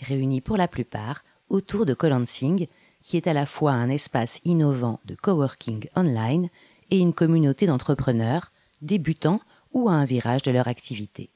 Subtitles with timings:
[0.00, 2.66] réunis pour la plupart autour de Colansing,
[3.02, 6.48] qui est à la fois un espace innovant de coworking online
[6.90, 9.40] et une communauté d'entrepreneurs, débutants
[9.72, 11.30] ou à un virage de leur activité.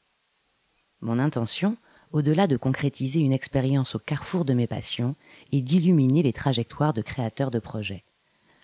[1.01, 1.77] Mon intention,
[2.13, 5.15] au-delà de concrétiser une expérience au carrefour de mes passions,
[5.53, 8.03] est d'illuminer les trajectoires de créateurs de projets.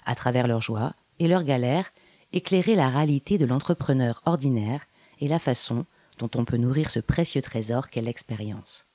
[0.04, 1.92] À travers leurs joies et leurs galères,
[2.32, 4.86] éclairer la réalité de l'entrepreneur ordinaire
[5.20, 5.86] et la façon
[6.18, 8.86] dont on peut nourrir ce précieux trésor qu'est l'expérience.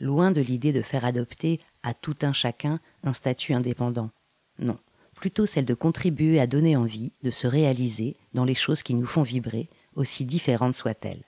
[0.00, 4.10] Loin de l'idée de faire adopter à tout un chacun un statut indépendant.
[4.58, 4.78] Non,
[5.14, 9.06] plutôt celle de contribuer à donner envie de se réaliser dans les choses qui nous
[9.06, 11.24] font vibrer, aussi différentes soient-elles.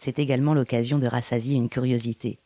[0.00, 2.40] C'est également l'occasion de rassasier une curiosité,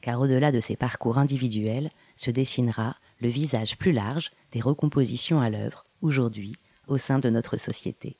[0.00, 5.50] car au-delà de ces parcours individuels se dessinera le visage plus large des recompositions à
[5.50, 6.54] l'œuvre, aujourd'hui,
[6.86, 8.18] au sein de notre société.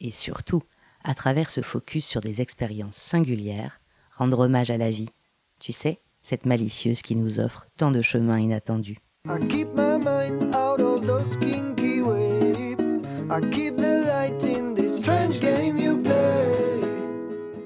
[0.00, 0.62] Et surtout,
[1.04, 3.80] à travers ce focus sur des expériences singulières,
[4.14, 5.08] rendre hommage à la vie,
[5.58, 8.98] tu sais, cette malicieuse qui nous offre tant de chemins inattendus.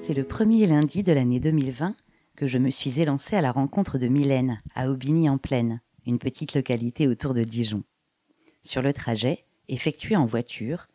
[0.01, 1.95] C'est le premier lundi de l'année 2020
[2.37, 7.07] que je me suis élancée à la rencontre de Mylène à Aubigny-en-Plaine, une petite localité
[7.07, 7.83] autour de Dijon.
[8.61, 10.87] Sur le trajet, effectué en voiture,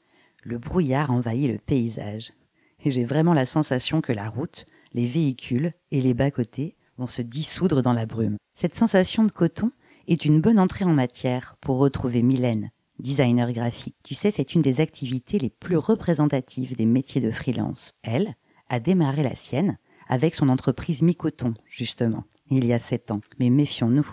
[0.43, 2.33] le brouillard envahit le paysage.
[2.85, 7.23] Et j'ai vraiment la sensation que la route, les véhicules et les bas-côtés vont se
[7.23, 8.37] dissoudre dans la brume.
[8.55, 9.71] Cette sensation de coton
[10.09, 13.97] est une bonne entrée en matière pour retrouver Mylène, designer graphique.
[14.03, 17.93] Tu sais, c'est une des activités les plus représentatives des métiers de freelance.
[18.03, 18.35] Elle
[18.69, 19.79] a démarré la sienne
[20.09, 23.21] avec son entreprise Mi-Coton, justement, il y a sept ans.
[23.39, 24.07] Mais méfions-nous.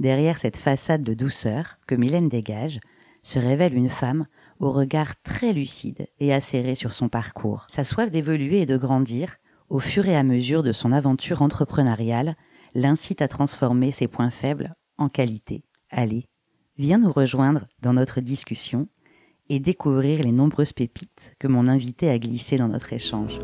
[0.00, 2.80] Derrière cette façade de douceur que Mylène dégage,
[3.22, 4.26] se révèle une femme
[4.58, 7.66] au regard très lucide et acéré sur son parcours.
[7.68, 9.36] Sa soif d'évoluer et de grandir,
[9.72, 12.36] au fur et à mesure de son aventure entrepreneuriale,
[12.74, 15.64] l'incite à transformer ses points faibles en qualité.
[15.88, 16.28] Allez,
[16.76, 18.86] viens nous rejoindre dans notre discussion
[19.48, 23.38] et découvrir les nombreuses pépites que mon invité a glissées dans notre échange.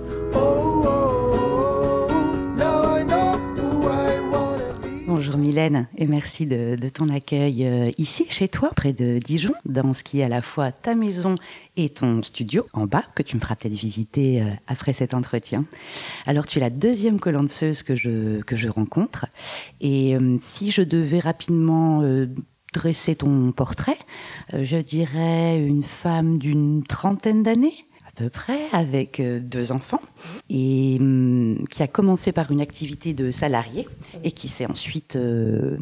[5.28, 9.92] Bonjour Mylène et merci de, ton accueil euh, ici chez toi, près de Dijon, dans
[9.92, 11.34] ce qui est à la fois ta maison
[11.76, 15.66] et ton studio en bas, que tu me feras peut-être visiter euh, après cet entretien.
[16.24, 19.26] Alors tu es la deuxième collanceuse que je, que je rencontre
[19.82, 22.02] et euh, si je devais rapidement
[22.72, 23.98] dresser ton portrait,
[24.54, 27.84] je dirais une femme d'une trentaine d'années
[28.18, 30.00] peu près, avec deux enfants
[30.50, 33.86] et hum, qui a commencé par une activité de salarié
[34.24, 35.76] et qui s'est ensuite euh,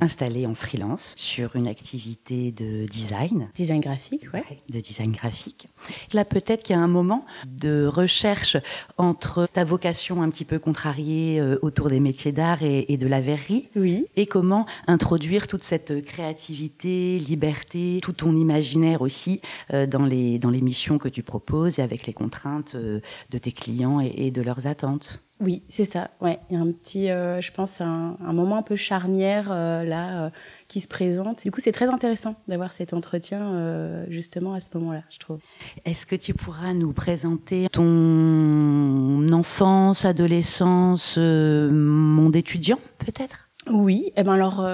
[0.00, 3.48] installé en freelance sur une activité de design.
[3.54, 4.44] Design graphique, ouais.
[4.70, 5.68] De design graphique.
[6.12, 8.56] Là, peut-être qu'il y a un moment de recherche
[8.98, 13.20] entre ta vocation un petit peu contrariée euh, autour des métiers d'art et, de la
[13.20, 13.68] verrerie.
[13.76, 14.06] Oui.
[14.16, 19.40] Et comment introduire toute cette créativité, liberté, tout ton imaginaire aussi
[19.72, 23.52] euh, dans, les, dans les missions que tu proposes et avec les contraintes de tes
[23.52, 25.22] clients et, de leurs attentes.
[25.38, 26.10] Oui, c'est ça.
[26.22, 29.84] Ouais, il y a un petit, euh, je pense, un, moment un peu charnière euh,
[29.84, 30.30] là euh,
[30.66, 31.42] qui se présente.
[31.42, 35.40] Du coup, c'est très intéressant d'avoir cet entretien justement à ce moment-là, je trouve.
[35.84, 43.45] Est-ce que tu pourras nous présenter ton enfance, adolescence, monde étudiant, peut-être?
[43.68, 44.64] Oui, eh ben alors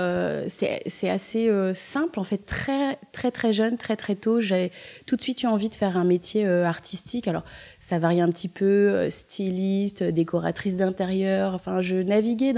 [0.48, 4.70] c'est assez simple en fait très très très jeune, très très tôt, j'ai
[5.06, 7.26] tout de suite eu envie de faire un métier artistique.
[7.26, 7.44] Alors
[7.82, 11.52] ça varie un petit peu, euh, styliste, décoratrice d'intérieur.
[11.52, 12.54] Enfin, je naviguais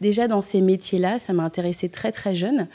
[0.00, 1.18] déjà dans ces métiers-là.
[1.18, 2.68] Ça m'a intéressée très très jeune.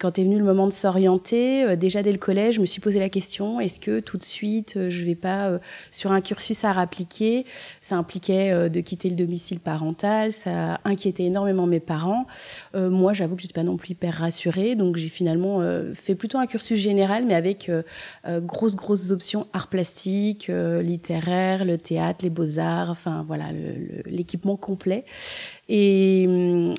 [0.00, 2.80] Quand est venu le moment de s'orienter, euh, déjà dès le collège, je me suis
[2.80, 5.60] posé la question est-ce que tout de suite, euh, je vais pas
[5.92, 7.46] sur un cursus à appliqué
[7.80, 10.32] Ça impliquait de quitter le domicile parental.
[10.32, 12.26] Ça inquiétait énormément mes parents.
[12.74, 15.62] moi, j'avoue que j'étais pas non plus hyper rassurée, donc j'ai finalement
[15.94, 17.70] fait plutôt un cursus général, mais avec
[18.26, 20.50] grosses grosses options art plastique,
[20.96, 23.46] littéraire, le théâtre, les beaux-arts, enfin voilà,
[24.06, 25.04] l'équipement complet.
[25.68, 26.22] Et,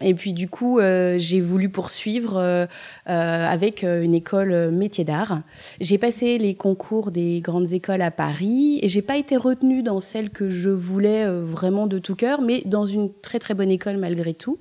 [0.02, 2.66] et, puis du coup, euh, j'ai voulu poursuivre euh,
[3.10, 5.42] euh, avec une école métier d'art.
[5.82, 10.00] J'ai passé les concours des grandes écoles à Paris et j'ai pas été retenue dans
[10.00, 13.98] celle que je voulais vraiment de tout cœur, mais dans une très très bonne école
[13.98, 14.58] malgré tout.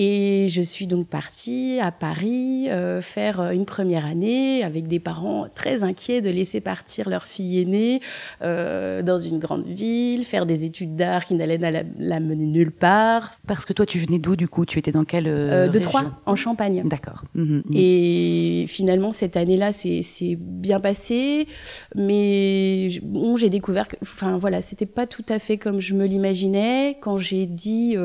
[0.00, 5.48] Et je suis donc partie à Paris euh, faire une première année avec des parents
[5.52, 8.00] très inquiets de laisser partir leur fille aînée
[8.42, 12.70] euh, dans une grande ville, faire des études d'art qui n'allaient la, la, mener nulle
[12.70, 13.32] part.
[13.48, 14.64] Parce que toi, tu venais d'où du coup?
[14.66, 16.84] Tu étais dans quelle euh, De Troyes, en Champagne.
[16.84, 17.24] D'accord.
[17.34, 17.62] Mmh, mmh.
[17.74, 21.48] Et finalement, cette année-là, c'est bien passé,
[21.96, 26.06] mais bon, j'ai découvert que, enfin voilà, c'était pas tout à fait comme je me
[26.06, 27.96] l'imaginais quand j'ai dit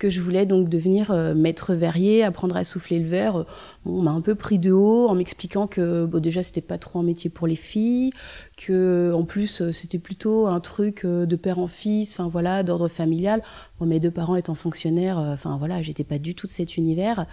[0.00, 3.44] que je voulais donc devenir maître verrier, apprendre à souffler le verre.
[3.84, 6.98] on m'a un peu pris de haut en m'expliquant que bon, déjà c'était pas trop
[6.98, 8.10] un métier pour les filles,
[8.56, 12.62] que en plus euh, c'était plutôt un truc euh, de père en fils, enfin voilà,
[12.62, 13.42] d'ordre familial.
[13.80, 17.26] Mes deux parents étant fonctionnaires, euh, enfin voilà, j'étais pas du tout de cet univers.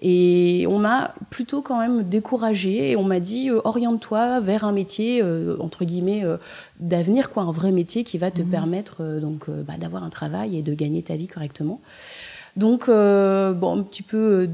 [0.00, 5.22] Et on m'a plutôt quand même découragée et on m'a dit oriente-toi vers un métier
[5.58, 6.24] entre guillemets
[6.78, 8.50] d'avenir, quoi, un vrai métier qui va te mmh.
[8.50, 11.80] permettre donc bah, d'avoir un travail et de gagner ta vie correctement.
[12.56, 14.48] Donc, euh, bon, un petit peu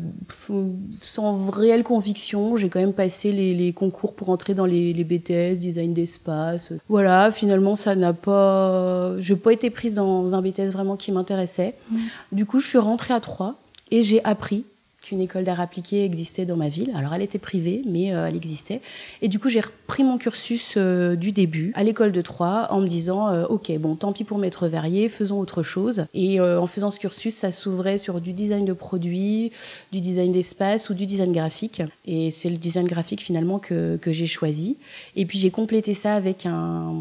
[0.50, 0.62] euh,
[1.00, 5.92] sans réelle conviction, j'ai quand même passé les, concours pour entrer dans les, BTS, design
[5.94, 6.72] d'espace.
[6.88, 9.14] Voilà, finalement, ça n'a pas.
[9.18, 11.74] Je n'ai pas été prise dans un BTS vraiment qui m'intéressait.
[11.90, 11.96] Mmh.
[12.32, 13.56] Du coup, je suis rentrée à Troyes
[13.90, 14.64] et j'ai appris
[15.06, 16.92] qu'une école d'art appliqué existait dans ma ville.
[16.96, 18.80] Alors elle était privée, mais euh, elle existait.
[19.22, 22.80] Et du coup, j'ai repris mon cursus euh, du début à l'école de Troyes en
[22.80, 26.06] me disant, euh, ok, bon, tant pis pour m'être verrier, faisons autre chose.
[26.12, 29.52] Et en faisant ce cursus, ça s'ouvrait sur du design de produits,
[29.92, 31.82] du design d'espace ou du design graphique.
[32.04, 34.76] Et c'est le design graphique finalement que, que j'ai choisi.
[35.14, 36.92] Et puis j'ai complété ça avec un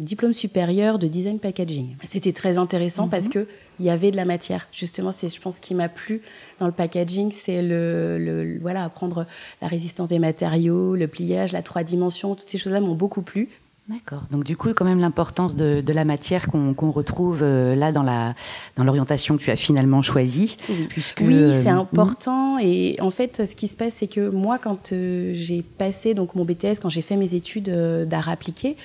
[0.00, 1.96] diplôme supérieur de design packaging.
[2.08, 3.10] C'était très intéressant mhm.
[3.10, 3.46] parce que
[3.80, 4.66] il y avait de la matière.
[4.72, 6.20] Justement, c'est, je pense, ce qui m'a plu
[6.60, 9.26] dans le packaging, c'est le, voilà, apprendre
[9.62, 13.48] la résistance des matériaux, le pliage, la trois dimensions, toutes ces choses-là m'ont beaucoup plu.
[13.88, 14.24] D'accord.
[14.30, 18.34] Donc du coup, quand même l'importance de, la matière qu'on retrouve euh, là dans la
[18.76, 20.58] dans l'orientation que tu as finalement choisie.
[20.68, 22.58] Oui, puisque, oui c'est euh, important.
[22.58, 26.34] Et en fait, ce qui se passe, c'est que moi, quand euh, j'ai passé donc
[26.34, 27.70] mon BTS, quand j'ai fait mes études
[28.06, 28.76] d'art appliqué,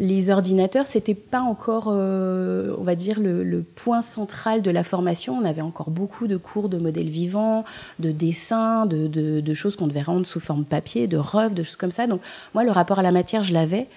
[0.00, 5.36] les ordinateurs, c'était pas encore, euh, on va dire, le, point central de la formation.
[5.36, 7.64] On avait encore beaucoup de cours de modèles vivants,
[7.98, 11.90] de dessins, de, choses qu'on devait rendre sous forme papier, de refs, de choses comme
[11.90, 12.06] ça.
[12.06, 12.20] Donc
[12.54, 13.88] moi, le rapport à la matière, je l'avais.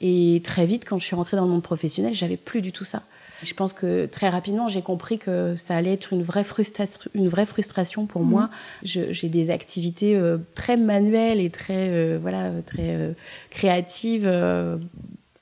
[0.00, 2.84] Et très vite, quand je suis rentrée dans le monde professionnel, j'avais plus du tout
[2.84, 3.02] ça.
[3.42, 7.28] Je pense que très rapidement, j'ai compris que ça allait être une vraie, frustration, une
[7.28, 8.28] vraie frustration pour mmh.
[8.28, 8.50] moi.
[8.82, 13.14] J'ai des activités euh, très manuelles et très, euh, voilà, très
[13.50, 14.28] créatives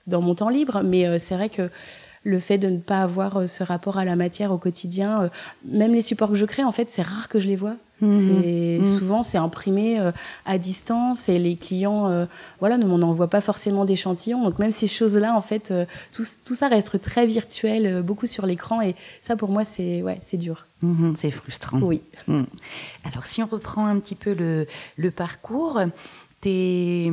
[0.07, 0.83] dans mon temps libre.
[0.85, 1.71] Mais euh, c'est vrai que
[2.25, 5.29] le fait de ne pas avoir euh, ce rapport à la matière au quotidien, euh,
[5.65, 7.77] même les supports que je crée, en fait, c'est rare que je les vois.
[8.01, 8.79] Mhm.
[8.79, 8.85] Mhm.
[8.85, 9.99] Souvent, c'est imprimé
[10.45, 12.27] à distance et les clients
[12.61, 14.43] voilà, ne m'en envoient pas forcément d'échantillons.
[14.43, 15.73] Donc, même ces choses-là, en fait,
[16.13, 18.83] tout, tout, ça reste très virtuel, beaucoup sur l'écran.
[18.83, 20.67] Et ça, pour moi, c'est ouais, dur.
[20.83, 21.81] Mhm, c'est frustrant.
[21.81, 22.03] Oui.
[23.03, 24.67] Alors, si on reprend un petit peu le,
[24.99, 25.81] le parcours,
[26.43, 27.11] t'es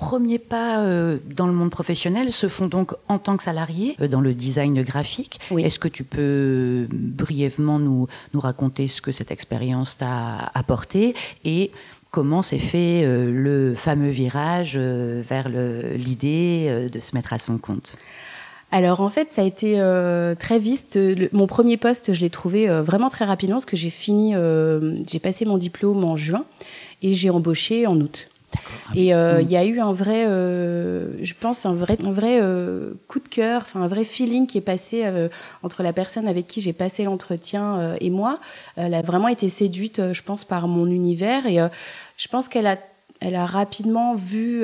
[0.00, 4.08] premiers pas euh, dans le monde professionnel se font donc en tant que salarié euh,
[4.08, 5.38] dans le design graphique.
[5.56, 11.14] Est-ce que tu peux brièvement nous, nous raconter ce que cette expérience t'a apporté
[11.44, 11.70] et
[12.10, 17.96] comment s'est fait euh, le fameux virage vers l'idée de se mettre à son compte?
[18.72, 19.74] Alors en fait, ça a été
[20.38, 20.98] très vite.
[21.32, 24.34] mon premier poste, je l'ai trouvé vraiment très rapidement parce que j'ai fini,
[25.08, 26.44] j'ai passé mon diplôme en juin
[27.02, 28.29] et j'ai embauché en août.
[28.94, 29.42] Et euh, mm.
[29.42, 33.20] il y a eu un vrai, euh, je pense, un vrai, un vrai euh, coup
[33.20, 35.04] de cœur, enfin un vrai feeling qui est passé
[35.62, 38.40] entre la personne avec qui j'ai passé l'entretien et moi.
[38.76, 41.58] Elle a vraiment été séduite, je pense, par mon univers et
[42.16, 42.76] je pense qu'elle a
[43.22, 44.62] elle a rapidement vu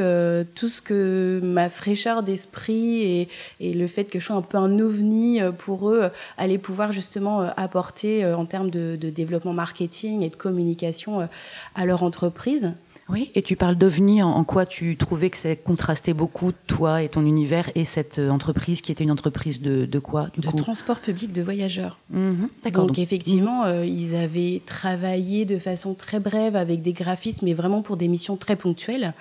[0.54, 3.28] tout ce que ma fraîcheur d'esprit et,
[3.60, 7.40] et, le fait que je sois un peu un ovni pour eux allait pouvoir justement
[7.58, 11.28] apporter en termes de, de, développement marketing et de communication
[11.74, 12.72] à leur entreprise.
[13.08, 17.08] Oui, et tu parles d'OVNI, en, quoi tu trouvais que ça contrastait beaucoup, toi et
[17.08, 20.98] ton univers, et cette euh, entreprise qui était une entreprise de, de quoi De transport
[20.98, 21.98] public de voyageurs.
[22.10, 22.86] Mhm, d'accord.
[22.86, 27.82] donc, effectivement, euh, ils avaient travaillé de façon très brève avec des graphistes, mais vraiment
[27.82, 29.14] pour des missions très ponctuelles.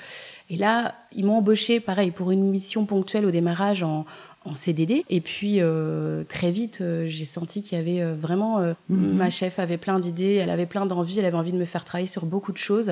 [0.50, 4.06] Et là, ils m'ont embauché, pareil, pour une mission ponctuelle au démarrage en,
[4.46, 5.04] en CDD.
[5.10, 8.76] Et puis euh, très vite, euh, j'ai senti qu'il y avait euh, vraiment mhm.
[9.16, 11.84] ma chef avait plein d'idées, elle avait plein d'envies, elle avait envie de me faire
[11.84, 12.90] travailler sur beaucoup de choses.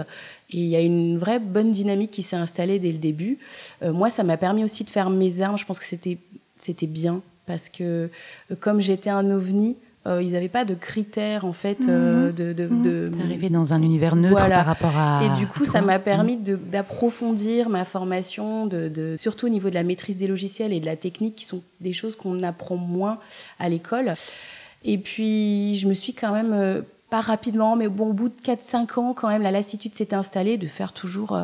[0.50, 3.38] Et il y a une vraie bonne dynamique qui s'est installée dès le début.
[3.82, 5.58] moi, ça m'a permis aussi de faire mes armes.
[5.58, 6.18] Je pense que c'était
[6.60, 8.10] c'était bien parce que
[8.60, 12.34] comme j'étais un ovni, euh, ils n'avaient pas de critères en fait euh, mhm.
[12.34, 13.50] de, de, mhm.
[13.50, 17.86] dans un univers neutre par rapport à et du coup ça m'a permis d'approfondir ma
[17.86, 21.46] formation de, surtout au niveau de la maîtrise des logiciels et de la technique qui
[21.46, 23.18] sont des choses qu'on apprend moins
[23.60, 24.14] à l'école
[24.84, 28.36] et puis je me suis quand même euh, pas rapidement, mais bon, au bout de
[28.44, 31.38] 4-5 ans, quand même, la lassitude s'était installée de faire toujours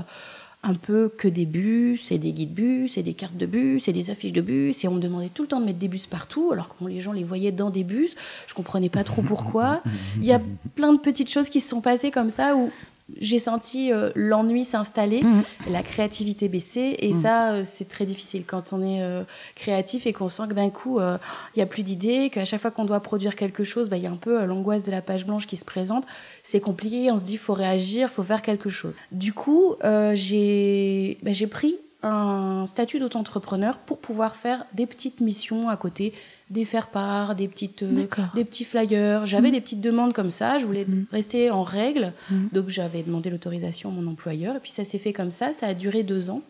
[0.61, 3.93] un peu que des bus, et des guides bus, et des cartes de bus, et
[3.93, 6.05] des affiches de bus, et on me demandait tout le temps de mettre des bus
[6.05, 9.81] partout, alors que les gens les voyaient dans des bus, je comprenais pas trop pourquoi.
[10.17, 10.41] Il y a
[10.75, 12.71] plein de petites choses qui se sont passées comme ça où
[13.17, 15.43] j'ai senti euh, l'ennui s'installer, mmh.
[15.69, 16.95] la créativité baisser.
[16.99, 17.21] Et mmh.
[17.21, 19.23] ça, euh, c'est très difficile quand on est euh,
[19.55, 22.71] créatif et qu'on sent que d'un coup, il n'y a plus d'idées, qu'à chaque fois
[22.71, 25.25] qu'on doit produire quelque chose, bah, il y a un peu l'angoisse de la page
[25.25, 26.05] blanche qui se présente.
[26.43, 28.99] C'est compliqué, on se dit, il faut réagir, il faut faire quelque chose.
[29.11, 29.75] Du coup,
[30.13, 36.13] j'ai bah, pris un statut d'auto-entrepreneur pour pouvoir faire des petites missions à côté,
[36.49, 39.25] des faire-part, des, petites, euh, des petits flyers.
[39.25, 39.51] J'avais mmh.
[39.51, 41.05] des petites demandes comme ça, je voulais mmh.
[41.11, 42.13] rester en règle.
[42.31, 42.35] Mmh.
[42.53, 44.55] Donc j'avais demandé l'autorisation à mon employeur.
[44.55, 46.41] Et puis ça s'est fait comme ça, ça a duré deux ans.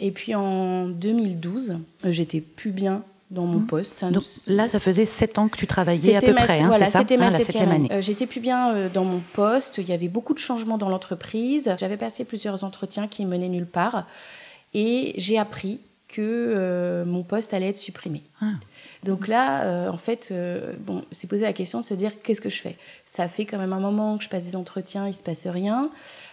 [0.00, 4.04] Et puis en 2012, euh, j'étais plus bien dans mon poste.
[4.04, 7.16] Donc là, ça faisait sept ans que tu travaillais à peu près, hein, voilà, c'était
[7.16, 7.88] ma ah, septième, année.
[7.90, 11.74] Euh, j'étais plus bien dans mon poste, il y avait beaucoup de changements dans l'entreprise.
[11.80, 14.06] J'avais passé plusieurs entretiens qui menaient nulle part.
[14.74, 18.22] Et j'ai appris que mon poste allait être supprimé.
[18.40, 18.52] Ah.
[19.02, 22.40] Donc là, euh, en fait, euh, bon, c'est posé la question de se dire qu'est-ce
[22.40, 22.76] que je fais?
[23.04, 25.90] Ça fait quand même un moment que je passe des entretiens, il se passe rien.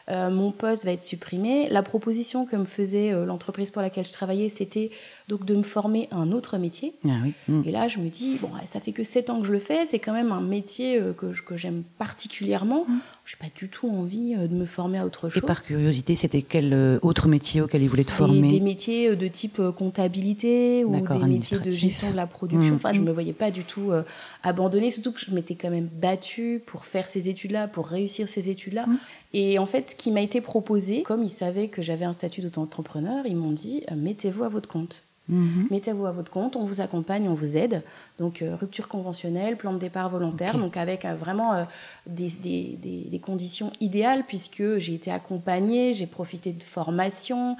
[0.09, 1.67] Euh, mon poste va être supprimé.
[1.69, 4.91] La proposition que me faisait l'entreprise pour laquelle je travaillais, c'était
[5.29, 6.93] donc de me former à un autre métier.
[7.05, 7.11] Ah
[7.47, 7.61] mm.
[7.65, 9.85] Et là, je me dis, bon, ça fait que sept ans que je le fais,
[9.85, 12.85] c'est quand même un métier que, que j'aime particulièrement.
[12.87, 12.99] Mm.
[13.25, 15.43] Je n'ai pas du tout envie de me former à autre chose.
[15.43, 19.27] Et par curiosité, c'était quel autre métier auquel il voulait te former Des métiers de
[19.27, 22.75] type comptabilité ou des métiers de gestion de la production Mm.
[22.75, 24.03] Enfin, je ne me voyais pas du tout euh,
[24.43, 28.49] abandonner, surtout que je m'étais quand même battue pour faire ces études-là, pour réussir ces
[28.49, 28.85] études-là.
[29.33, 32.41] Et en fait, ce qui m'a été proposé, comme ils savaient que j'avais un statut
[32.41, 35.03] d'auto-entrepreneur, ils m'ont dit euh, mettez-vous à votre compte.
[35.29, 35.67] Mhm.
[35.69, 37.83] Mettez-vous à votre compte, on vous accompagne, on vous aide.
[38.17, 41.63] Donc, euh, rupture conventionnelle, plan de départ volontaire, donc avec euh, vraiment euh,
[42.07, 47.55] des, des, des, conditions idéales, puisque j'ai été accompagnée, j'ai profité de formation,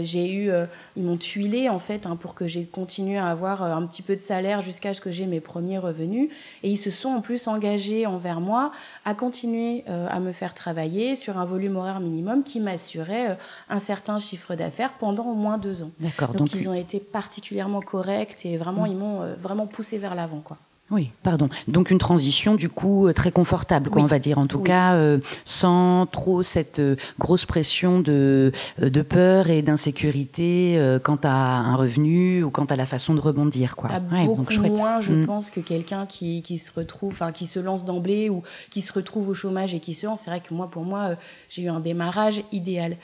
[0.00, 0.50] j'ai eu,
[0.96, 4.16] ils m'ont tuilé en fait hein, pour que j'ai continué à avoir un petit peu
[4.16, 6.30] de salaire jusqu'à ce que j'ai mes premiers revenus.
[6.62, 8.72] Et ils se sont en plus engagés envers moi
[9.04, 13.36] à continuer à me faire travailler sur un volume horaire minimum qui m'assurait
[13.68, 15.90] un certain chiffre d'affaires pendant au moins deux ans.
[16.00, 16.32] D'accord.
[16.32, 20.14] Donc, donc, ils ont été particulièrement correcte et vraiment, ils m'ont euh, vraiment poussé vers
[20.14, 20.40] l'avant.
[20.40, 20.56] quoi.
[20.90, 21.48] Oui, pardon.
[21.68, 24.38] Donc une transition du coup euh, très confortable, quoi, on va dire.
[24.38, 26.82] En tout cas, euh, sans trop cette
[27.18, 32.84] grosse pression de, de peur et d'insécurité quant à un revenu ou quant à la
[32.84, 33.88] façon de rebondir, quoi.
[33.92, 35.26] Ah, beaucoup moins, je mm.
[35.26, 38.92] pense, que quelqu'un qui, qui, se retrouve, enfin qui se lance d'emblée ou qui se
[38.92, 40.22] retrouve au chômage et qui se lance.
[40.24, 41.12] C'est vrai que moi, pour moi,
[41.48, 42.96] j'ai eu un démarrage idéal.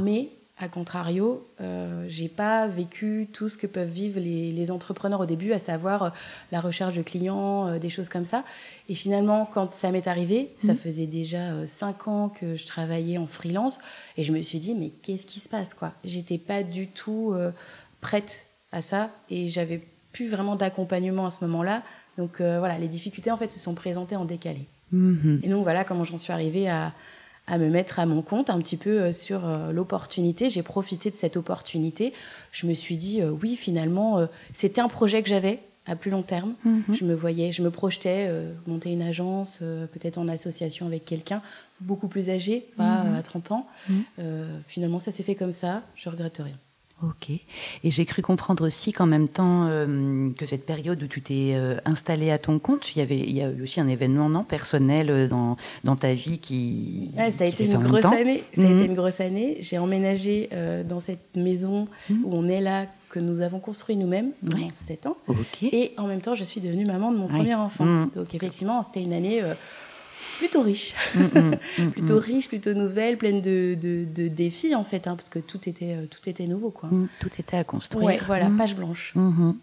[0.00, 0.28] Mais
[0.62, 5.52] a contrario, euh, j'ai pas vécu tout ce que peuvent vivre les, entrepreneurs au début,
[5.52, 6.10] à savoir euh,
[6.52, 8.44] la recherche de clients, euh, des choses comme ça.
[8.88, 10.78] Et finalement, quand ça m'est arrivé, ça mhm.
[10.78, 13.78] faisait déjà euh, cinq ans que je travaillais en freelance,
[14.16, 15.92] et je me suis dit, mais qu'est-ce qui se passe quoi?
[16.04, 17.34] J'étais pas du tout
[18.00, 21.82] prête à ça, et j'avais plus vraiment d'accompagnement à ce moment-là.
[22.18, 24.66] Donc voilà, les difficultés en fait se sont présentées en décalé.
[24.92, 25.40] Mhm.
[25.42, 26.92] Et donc voilà comment j'en suis arrivée à
[27.46, 30.48] à me mettre à mon compte un petit peu euh, sur euh, l'opportunité.
[30.48, 32.12] J'ai profité de cette opportunité.
[32.50, 36.22] Je me suis dit, euh, oui, finalement, c'était un projet que j'avais à plus long
[36.22, 36.54] terme.
[36.64, 36.84] Mhm.
[36.92, 38.30] Je me voyais, je me projetais
[38.66, 41.42] monter une agence, peut-être en association avec quelqu'un
[41.80, 43.16] beaucoup plus âgé, pas mhm.
[43.16, 43.66] à 30 ans.
[43.88, 44.04] Mhm.
[44.66, 45.82] finalement, ça s'est fait comme ça.
[45.96, 46.56] Je regrette rien.
[47.02, 47.30] Ok.
[47.30, 51.52] Et j'ai cru comprendre aussi qu'en même temps euh, que cette période où tu t'es
[51.54, 54.28] euh, installé à ton compte, il y avait, il y a eu aussi un événement
[54.28, 57.10] non personnel euh, dans, dans ta vie qui.
[57.16, 58.44] ça a été une grosse année.
[58.54, 58.84] Ça a été mhm.
[58.84, 59.56] une grosse année.
[59.60, 60.48] J'ai emménagé
[60.88, 62.24] dans cette maison mhm.
[62.24, 65.16] où on est là que nous avons construit nous-mêmes pendant 7 ans.
[65.60, 67.84] Et en même temps, je suis devenue maman de mon premier enfant.
[67.84, 68.10] Mhm.
[68.14, 69.42] Donc effectivement, c'était une année
[70.38, 70.94] plutôt riche.
[71.14, 75.28] Mm, mm, mm, plutôt riche, plutôt nouvelle, pleine de, de, défis en fait, hein, parce
[75.28, 76.70] que tout était, euh, tout était nouveau.
[76.70, 76.88] Quoi.
[77.20, 78.04] tout était à construire.
[78.04, 79.12] Ouais, voilà, page blanche.
[79.16, 79.54] Mm-hmm.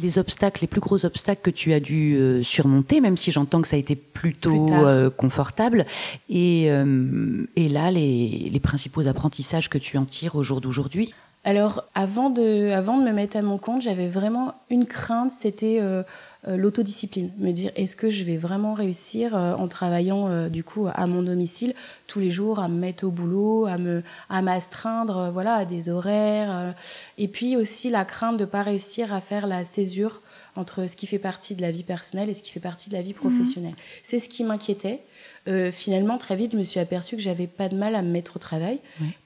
[0.00, 3.60] Les obstacles, les plus gros obstacles que tu as dû euh, surmonter, même si j'entends
[3.60, 5.84] que ça a été plutôt euh, confortable.
[6.30, 11.12] Et, et là, les, les principaux apprentissages que tu en tires au jour d'aujourd'hui
[11.44, 15.78] alors, avant de, avant de me mettre à mon compte, j'avais vraiment une crainte, c'était
[15.80, 16.04] euh,
[16.46, 17.32] euh, l'autodiscipline.
[17.38, 21.22] Me dire, est-ce que je vais vraiment réussir euh, en travaillant du coup à mon
[21.22, 21.74] domicile
[22.06, 25.88] tous les jours, à me mettre au boulot, à me, à m'astreindre, voilà, à des
[25.88, 26.74] horaires.
[27.18, 30.20] et puis aussi la crainte de pas réussir à faire la césure
[30.54, 32.94] entre ce qui fait partie de la vie personnelle et ce qui fait partie de
[32.94, 33.72] la vie professionnelle.
[33.72, 34.02] Mmh.
[34.04, 35.00] C'est ce qui m'inquiétait.
[35.48, 38.10] Euh, finalement, très vite, je me suis aperçue que j'avais pas de mal à me
[38.10, 38.78] mettre au travail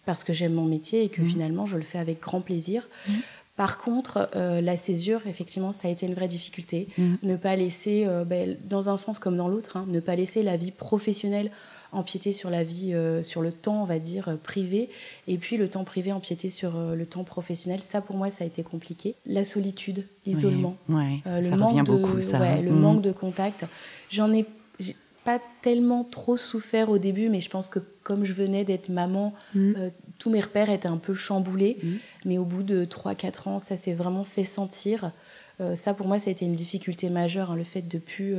[0.05, 1.27] parce que j'aime mon métier et que mmh.
[1.27, 2.89] finalement, je le fais avec grand plaisir.
[3.09, 3.13] Mmh.
[3.57, 6.89] Par contre, la césure, effectivement, ça a été une vraie difficulté.
[6.99, 7.15] Mmh.
[7.23, 10.57] Ne pas laisser, ben, dans un sens comme dans l'autre, hein, ne pas laisser la
[10.57, 11.51] vie professionnelle
[11.93, 14.89] empiéter sur la vie, euh, sur le temps, on va dire, euh, privé,
[15.29, 17.81] et puis le temps privé empiéter sur euh, le temps professionnel.
[17.83, 19.15] Ça, pour moi, ça a été compliqué.
[19.25, 22.61] La solitude, l'isolement, le, manque, de, beaucoup, ça.
[22.61, 23.65] le manque de contact.
[24.11, 24.47] J'en ai,
[25.27, 29.35] pas tellement trop souffert au début, mais je pense que comme je venais d'être maman,
[29.55, 29.75] mm.
[30.19, 31.77] tous mes repères étaient un peu chamboulés.
[31.83, 31.89] Mm.
[32.25, 35.11] Mais au bout de 3-4 ans, ça s'est vraiment fait sentir.
[35.75, 38.37] ça, pour moi, ça a été une difficulté majeure, hein, le fait de plus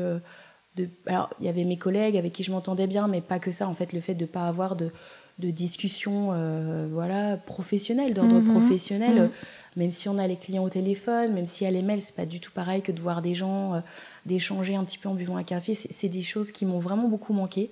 [1.06, 3.68] alors il y avait mes collègues avec qui je m'entendais bien, mais pas que ça.
[3.68, 4.92] En fait, le fait de ne pas avoir de,
[5.40, 8.52] de discussion, euh, voilà, professionnelle, d'ordre mhm.
[8.52, 9.16] professionnel.
[9.16, 9.30] Mhm.
[9.76, 12.16] Même si on a les clients au téléphone, même si y a les mails, c'est
[12.16, 13.80] pas du tout pareil que de voir des gens, euh,
[14.28, 15.74] d'échanger un petit peu en buvant un café.
[15.74, 17.72] C'est des choses qui m'ont vraiment beaucoup manqué.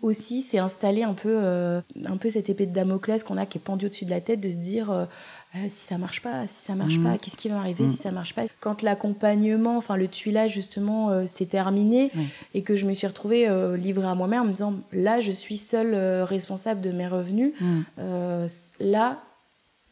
[0.00, 3.58] Aussi, c'est installer un peu, euh, un peu cette épée de Damoclès qu'on a qui
[3.58, 5.08] est pendue au-dessus de la tête, de se dire
[5.54, 7.18] euh, si ça marche pas, si ça marche pas, mm.
[7.18, 7.88] qu'est-ce qui va arriver mm.
[7.88, 12.10] si ça marche pas Quand l'accompagnement, enfin le tuilage justement euh, s'est terminé
[12.52, 15.32] et que je me suis retrouvée euh, livrée à moi-même en me disant là je
[15.32, 18.46] suis seule responsable de mes revenus, mm.
[18.80, 19.22] là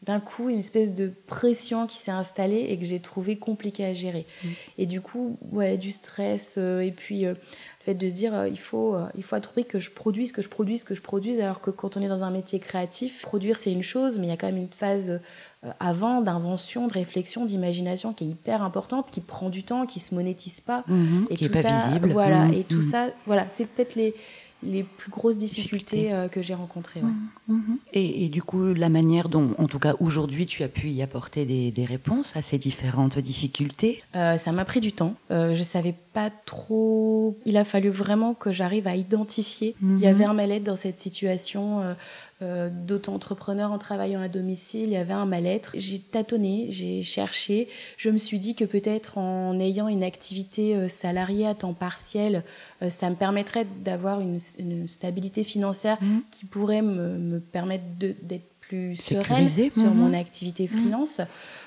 [0.03, 3.93] d'un coup une espèce de pression qui s'est installée et que j'ai trouvé compliqué à
[3.93, 4.25] gérer.
[4.77, 7.35] Et du coup, ouais, du stress et puis le
[7.81, 10.41] fait de se dire il faut il faut à tout prix que je produise, que
[10.41, 13.57] je produise, que je produise alors que quand on est dans un métier créatif, produire
[13.57, 15.19] c'est une chose mais il y a quand même une phase
[15.65, 19.99] euh, avant d'invention, de réflexion, d'imagination qui est hyper importante, qui prend du temps, qui
[19.99, 22.11] se monétise pas, mhm, et qui tout est pas ça, visible.
[22.11, 22.81] Voilà, mhm, et tout mhm.
[22.83, 24.13] ça, voilà, c'est peut-être les
[24.63, 27.01] les plus grosses difficultés euh, que j'ai rencontrées.
[27.93, 31.01] Et, et, du coup, la manière dont, en tout cas aujourd'hui, tu as pu y
[31.01, 34.01] apporter des, des réponses à ces différentes difficultés?
[34.15, 35.15] Euh, Ça m'a pris du temps.
[35.31, 37.37] Euh, je savais pas trop.
[37.45, 39.75] Il a fallu vraiment que j'arrive à identifier.
[39.83, 41.95] Il y avait un mal-être dans cette situation.
[42.43, 45.71] Euh, d'auto-entrepreneur en travaillant à domicile, il y avait un mal-être.
[45.73, 47.67] J'ai tâtonné, j'ai cherché.
[47.97, 52.43] Je me suis dit que peut-être en ayant une activité euh, salariée à temps partiel,
[52.83, 54.37] euh, ça me permettrait d'avoir une,
[54.87, 56.19] stabilité financière mmh.
[56.29, 59.93] qui pourrait me, me permettre d'être plus sereine sur mmh.
[59.93, 60.67] mon activité mmh.
[60.67, 61.21] freelance.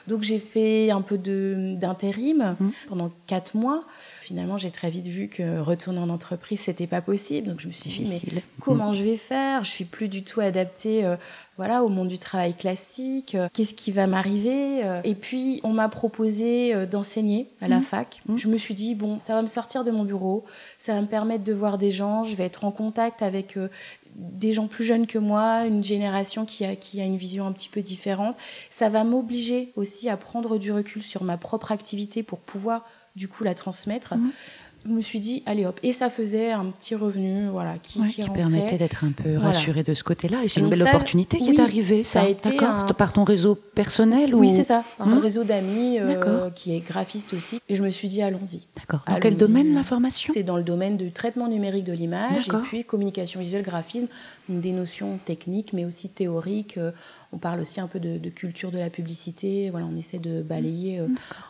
[0.07, 2.57] Donc j'ai fait un peu d'intérim
[2.89, 3.85] pendant quatre mois
[4.31, 7.49] finalement, j'ai très vite vu que retourner en entreprise, c'était pas possible.
[7.49, 8.21] Donc, je me suis dit, mais
[8.61, 9.65] comment je vais faire?
[9.65, 11.05] Je suis plus du tout adaptée.
[11.05, 11.17] Euh,
[11.57, 14.85] voilà, au monde du travail classique, euh, qu'est-ce qui va m'arriver?
[14.85, 15.01] Euh.
[15.03, 17.83] Et puis, on m'a proposé d'enseigner à la mmh.
[17.83, 18.23] fac.
[18.29, 18.37] Mmh.
[18.37, 20.45] Je me suis dit, bon, ça va me sortir de mon bureau,
[20.79, 23.59] ça va me permettre de voir des gens, je vais être en contact avec
[24.15, 27.53] des gens plus jeunes que moi, une génération qui a, qui a une vision un
[27.53, 28.37] petit peu différente.
[28.71, 32.85] Ça va m'obliger aussi à prendre du recul sur ma propre activité pour pouvoir
[33.17, 34.15] du coup la transmettre.
[34.17, 34.33] Mhm.
[34.87, 35.79] Je me suis dit, allez hop.
[35.83, 39.93] Et ça faisait un petit revenu voilà, qui, qui, permettait d'être un peu rassuré de
[39.93, 40.39] ce côté-là.
[40.43, 42.23] Et c'est une belle opportunité qui est arrivée, ça.
[42.43, 44.83] ça Par ton réseau personnel Oui, c'est ça.
[44.99, 45.19] Un mhm.
[45.19, 47.61] réseau d'amis euh, qui est graphiste aussi.
[47.69, 48.63] Et je me suis dit, allons-y.
[48.77, 49.05] D'accord.
[49.07, 52.57] Dans quel domaine la formation C'est dans le domaine du traitement numérique de l'image et
[52.63, 54.09] puis communication visuelle, graphisme,
[54.49, 56.79] des notions techniques mais aussi théoriques.
[56.79, 56.93] Euh,
[57.33, 59.71] on parle aussi un peu de, culture de la publicité.
[59.71, 61.07] Voilà, on essaie de balayer euh,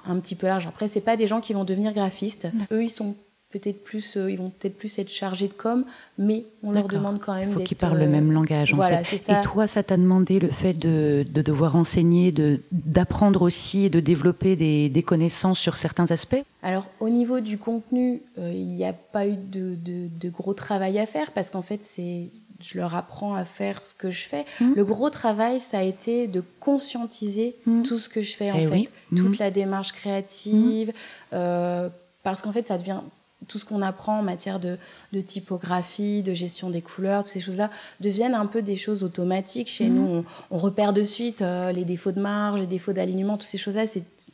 [0.07, 0.67] un petit peu large.
[0.67, 2.49] Après, c'est pas des gens qui vont devenir graphistes.
[2.71, 3.15] Eux, ils sont
[3.51, 5.85] peut-être plus, euh, ils vont peut-être plus être chargés de com,
[6.19, 7.51] mais on leur demande quand même.
[7.51, 8.73] Il faut qu'ils parlent le même langage.
[8.73, 9.19] En voilà, fait.
[9.19, 9.41] Ça.
[9.41, 14.01] Et toi, ça t'a demandé le fait de, devoir enseigner, de d'apprendre aussi et de
[14.01, 16.43] développer des, connaissances sur certains aspects?
[16.63, 20.99] Alors, au niveau du contenu, euh, il n'y a pas eu de, de, gros travail
[20.99, 22.29] à faire parce qu'en fait, c'est
[22.63, 24.45] je leur apprends à faire ce que je fais.
[24.61, 24.75] Mmh.
[24.77, 27.83] Le gros travail, ça a été de conscientiser mmh.
[27.83, 28.91] tout ce que je fais, en eh fait.
[29.17, 29.43] Toute mmh.
[29.43, 30.93] la démarche créative.
[31.33, 31.89] Euh,
[32.23, 33.01] parce qu'en fait, ça devient
[33.49, 34.77] tout ce qu'on apprend en matière de,
[35.25, 37.71] typographie, de gestion des couleurs, toutes ces choses-là
[38.01, 39.69] deviennent un peu des choses automatiques.
[39.69, 43.49] Chez nous, on, repère de suite euh, les défauts de marge, les défauts d'alignement, toutes
[43.49, 43.85] ces choses-là,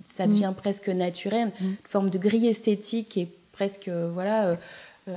[0.04, 1.52] ça devient presque naturel.
[1.60, 4.56] Une forme de grille esthétique qui est presque, euh, voilà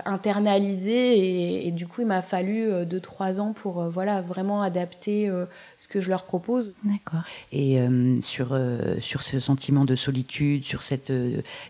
[0.05, 4.61] internalisé et, du coup il m'a fallu 2 euh, trois ans pour euh, voilà vraiment
[4.61, 5.31] adapter
[5.77, 6.73] ce que je leur propose.
[6.83, 7.21] D'accord.
[7.51, 7.79] Et
[8.21, 8.59] sur
[8.99, 11.11] sur ce sentiment de solitude, sur cette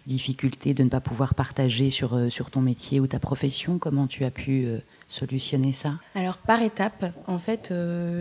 [0.07, 4.25] difficulté de ne pas pouvoir partager sur sur ton métier ou ta profession, comment tu
[4.25, 4.67] as pu
[5.07, 5.93] solutionner ça?
[6.15, 7.73] Alors par étapes, en fait,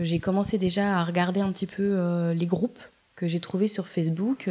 [0.03, 2.79] j'ai commencé déjà à regarder un petit peu les groupes
[3.15, 4.49] que j'ai trouvés sur Facebook.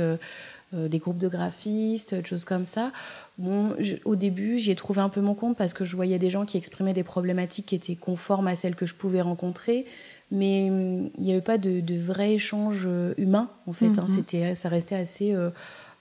[0.72, 2.92] Des groupes de graphistes, des choses comme ça,
[3.38, 6.28] Bon, au début, j'y ai trouvé un peu mon compte parce que je voyais des
[6.28, 9.86] gens qui exprimaient des problématiques qui étaient conformes à celles que je pouvais rencontrer,
[10.32, 13.86] mais hum, il n'y avait pas de, de, vrai échange euh, humain en fait.
[13.86, 14.06] Hein.
[14.06, 14.08] Mm-hmm.
[14.08, 15.50] C'était, ça restait assez euh,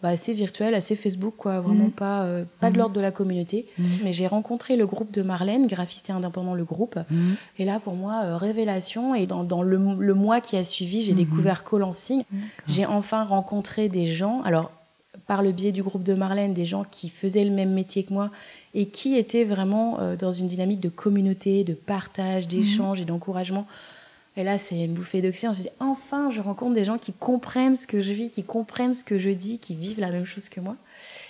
[0.03, 1.59] bah, assez virtuel, assez Facebook, quoi.
[1.59, 1.91] Vraiment Mhm.
[1.91, 2.77] pas, euh, pas de Mhm.
[2.79, 3.65] l'ordre de la communauté.
[3.79, 3.87] Mhm.
[4.03, 6.99] Mais j'ai rencontré le groupe de Marlène, graphiste et indépendant, le groupe.
[7.57, 9.15] Et là, pour moi, euh, révélation.
[9.15, 12.23] Et dans, dans le, le mois qui a suivi, j'ai découvert Colansing.
[12.67, 14.41] J'ai enfin rencontré des gens.
[14.43, 14.71] Alors,
[15.25, 18.13] par le biais du groupe de Marlène, des gens qui faisaient le même métier que
[18.13, 18.29] moi
[18.75, 23.65] et qui étaient vraiment euh, dans une dynamique de communauté, de partage, d'échange et d'encouragement.
[24.37, 25.53] Et là, c'est une bouffée d'oxygène.
[25.53, 28.93] Je dit, enfin, je rencontre des gens qui comprennent ce que je vis, qui comprennent
[28.93, 30.75] ce que je dis, qui vivent la même chose que moi.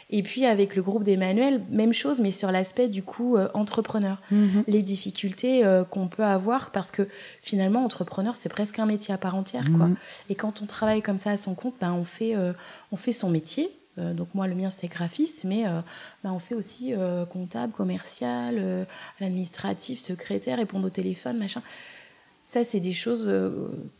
[0.09, 4.21] Et puis, avec le groupe d'Emmanuel, même chose, mais sur l'aspect du coup euh, entrepreneur.
[4.31, 4.63] Mhm.
[4.67, 7.07] Les difficultés euh, qu'on peut avoir, parce que
[7.41, 9.65] finalement, entrepreneur, c'est presque un métier à part entière.
[9.65, 9.87] Quoi.
[9.87, 9.95] Mhm.
[10.29, 12.53] Et quand on travaille comme ça à son compte, ben, on, fait, euh,
[12.91, 13.71] on fait son métier.
[13.97, 15.63] Donc moi, le mien, c'est graphiste, mais
[16.23, 16.93] ben, on fait aussi
[17.33, 18.85] comptable, commercial,
[19.19, 21.63] administratif, secrétaire, répondre au téléphone, machin.
[22.49, 23.49] Ça, c'est des choses euh,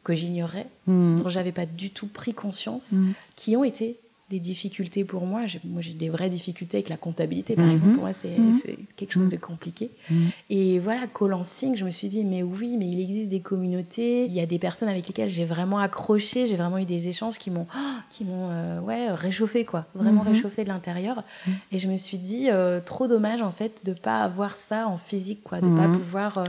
[0.06, 1.22] que j'ignorais, Mhm.
[1.22, 3.14] dont j'avais pas du tout pris conscience, Mhm.
[3.36, 5.42] qui ont été des difficultés pour moi.
[5.64, 7.72] Moi, j'ai des vraies difficultés avec la comptabilité, par Mhm.
[7.72, 7.94] exemple.
[7.94, 8.54] Pour moi, c'est Mhm.
[8.62, 9.90] c'est quelque chose de compliqué.
[10.10, 10.30] Mhm.
[10.50, 14.26] Et voilà, Colansing, je me suis dit, mais oui, mais il existe des communautés.
[14.26, 16.46] Il y a des personnes avec lesquelles j'ai vraiment accroché.
[16.46, 20.24] J'ai vraiment eu des échanges qui m'ont, ah, qui m'ont, euh, ouais, réchauffé quoi, vraiment
[20.24, 21.24] réchauffé de l'intérieur.
[21.72, 24.98] Et je me suis dit, euh, trop dommage en fait de pas avoir ça en
[24.98, 26.44] physique, quoi, de pas pouvoir,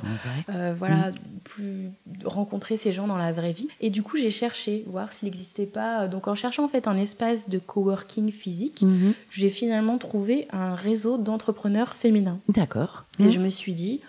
[0.50, 1.12] euh, voilà,
[1.44, 1.90] plus
[2.24, 3.68] rencontrer ces gens dans la vraie vie.
[3.80, 6.08] Et du coup, j'ai cherché voir s'il n'existait pas.
[6.08, 9.12] Donc, en cherchant en fait un espace de coworking physique, Mhm.
[9.30, 12.40] j'ai finalement trouvé un réseau d'entrepreneurs féminins.
[12.48, 13.04] D'accord.
[13.20, 13.30] Et Mhm.
[13.30, 14.00] je me suis dit,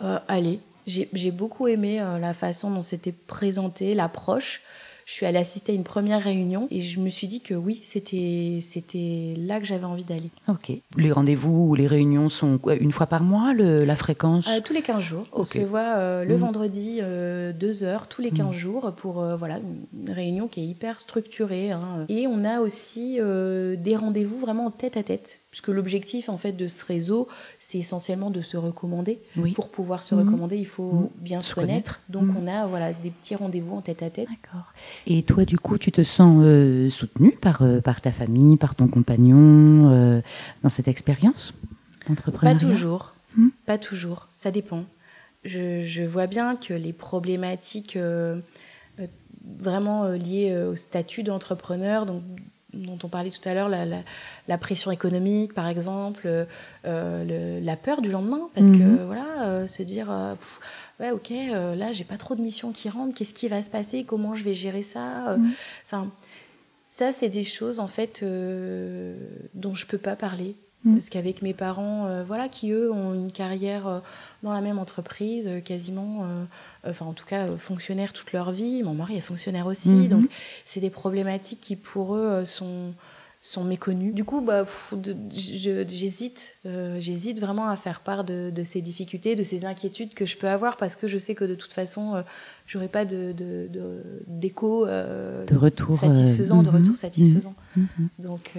[0.00, 4.62] euh, allez, j'ai beaucoup aimé euh, la façon dont c'était présenté, l'approche.
[5.10, 7.82] Je suis allée assister à une première réunion et je me suis dit que oui,
[7.84, 10.30] c'était c'était là que j'avais envie d'aller.
[10.46, 10.70] Ok.
[10.96, 14.72] Les rendez-vous ou les réunions sont une fois par mois, le- la fréquence Euh, tous
[14.72, 15.26] les 15 jours.
[15.32, 15.46] On Ok.
[15.48, 16.40] se voit euh, le Mhm.
[16.40, 18.60] vendredi, euh, deux heures, tous les 15 Mhm.
[18.60, 19.58] jours, pour euh, voilà,
[19.92, 21.72] une réunion qui est hyper structurée.
[21.72, 22.06] hein.
[22.08, 25.39] Et on a aussi euh, des rendez-vous vraiment en tête à tête.
[25.50, 27.26] Puisque l'objectif en fait de ce réseau,
[27.58, 29.18] c'est essentiellement de se recommander.
[29.36, 29.50] Oui.
[29.52, 30.20] Pour pouvoir se Mhm.
[30.24, 31.08] recommander, il faut Mhm.
[31.16, 32.00] bien Se connaître.
[32.08, 32.36] Donc Mhm.
[32.38, 34.28] on a voilà, des petits rendez-vous en tête à tête.
[34.28, 34.72] D'accord.
[35.08, 38.76] Et toi, du coup, tu te sens euh, soutenue par, euh, par ta famille, par
[38.76, 40.20] ton compagnon euh,
[40.62, 41.52] dans cette expérience
[42.04, 42.58] Pas d'entrepreneuriat?
[42.60, 43.14] toujours.
[43.36, 43.48] Hmm.
[43.66, 44.28] Pas toujours.
[44.34, 44.84] Ça dépend.
[45.44, 48.38] Je, je vois bien que les problématiques euh,
[49.58, 52.22] vraiment liées au statut d'entrepreneur, donc
[52.72, 54.02] dont on parlait tout à l'heure, la, la-
[54.48, 56.22] la pression économique, par exemple,
[56.84, 58.78] euh, le- la peur du lendemain, parce Mhm.
[58.78, 60.60] que voilà, euh, se dire, euh, pff,
[61.00, 63.70] ouais, ok, euh, là, j'ai pas trop de missions qui rentrent, qu'est-ce qui va se
[63.70, 65.52] passer, comment je vais gérer ça, euh, Mhm.
[65.86, 66.10] enfin.
[66.82, 70.94] Ça, c'est des choses en fait dont je peux pas parler Mhm.
[70.94, 73.98] parce qu'avec mes parents, euh, voilà, qui eux ont une carrière euh,
[74.42, 76.24] dans la même entreprise, euh, quasiment,
[76.86, 78.82] enfin en tout cas fonctionnaires toute leur vie.
[78.82, 80.08] Mon mari est fonctionnaire aussi, Mhm.
[80.08, 80.30] donc
[80.64, 82.92] c'est des problématiques qui pour eux sont
[83.42, 84.12] sont méconnues.
[84.12, 84.66] Du coup, bah,
[85.34, 86.56] j'hésite,
[86.98, 90.48] j'hésite vraiment à faire part de, de ces difficultés, de ces inquiétudes que je peux
[90.48, 92.22] avoir parce que je sais que de toute façon,
[92.66, 95.94] j'aurai pas de de- de- d'écho De retour.
[95.98, 97.54] satisfaisant, de retour satisfaisant.
[97.76, 98.52] mhm, Donc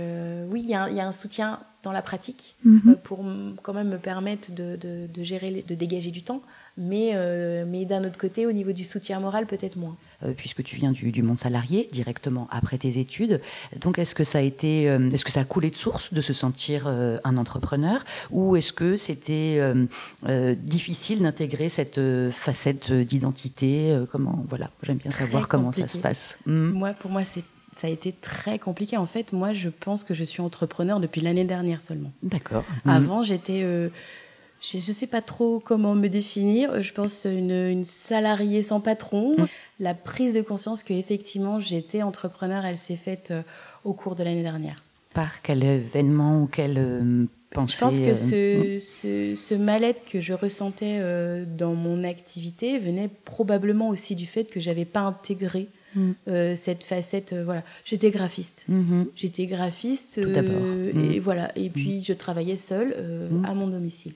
[0.49, 2.81] oui, y, il y a un soutien dans la pratique mhm.
[2.87, 3.25] euh, pour
[3.63, 6.41] quand même me permettre de, de- de gérer, de dégager du temps,
[6.77, 9.97] mais, euh, mais d'un autre côté, au niveau du soutien moral, peut-être moins.
[10.23, 13.41] Euh, puisque tu viens du, du monde salarié directement après tes études.
[13.79, 16.21] Donc, est-ce que ça a été, euh, est-ce que ça a coulé de source de
[16.21, 19.85] se sentir euh, un entrepreneur, ou est-ce que c'était euh,
[20.27, 25.71] euh, difficile d'intégrer cette euh, facette d'identité euh, Comment, voilà, j'aime bien Très savoir comment
[25.71, 26.37] ça se passe.
[26.45, 26.71] Mhm.
[26.71, 27.43] Moi, pour moi, c'est
[27.75, 28.97] ça a été très compliqué.
[28.97, 32.11] En fait, moi, je pense que je suis entrepreneur depuis l'année dernière seulement.
[32.23, 32.65] D'accord.
[32.85, 32.91] Mhm.
[32.91, 33.61] Avant, j'étais.
[33.63, 33.89] euh,
[34.61, 36.81] je ne sais pas trop comment me définir.
[36.83, 39.35] Je pense une, une salariée sans patron.
[39.37, 39.45] Mm.
[39.79, 43.41] La prise de conscience que effectivement j'étais entrepreneur, elle s'est faite euh,
[43.83, 44.75] au cours de l'année dernière.
[45.15, 50.05] Par quel événement ou quelle euh, pensée Je pense que euh, ce, ce, ce mal-être
[50.05, 54.99] que je ressentais euh, dans mon activité venait probablement aussi du fait que j'avais pas
[55.01, 56.11] intégré Mm.
[56.27, 57.33] euh, cette facette.
[57.33, 58.65] euh, voilà, j'étais graphiste.
[58.69, 59.07] Mhm.
[59.15, 61.11] J'étais graphiste euh, Mm.
[61.11, 61.51] et voilà.
[61.57, 63.45] Et puis je travaillais seule euh, Mm.
[63.45, 64.13] à mon domicile.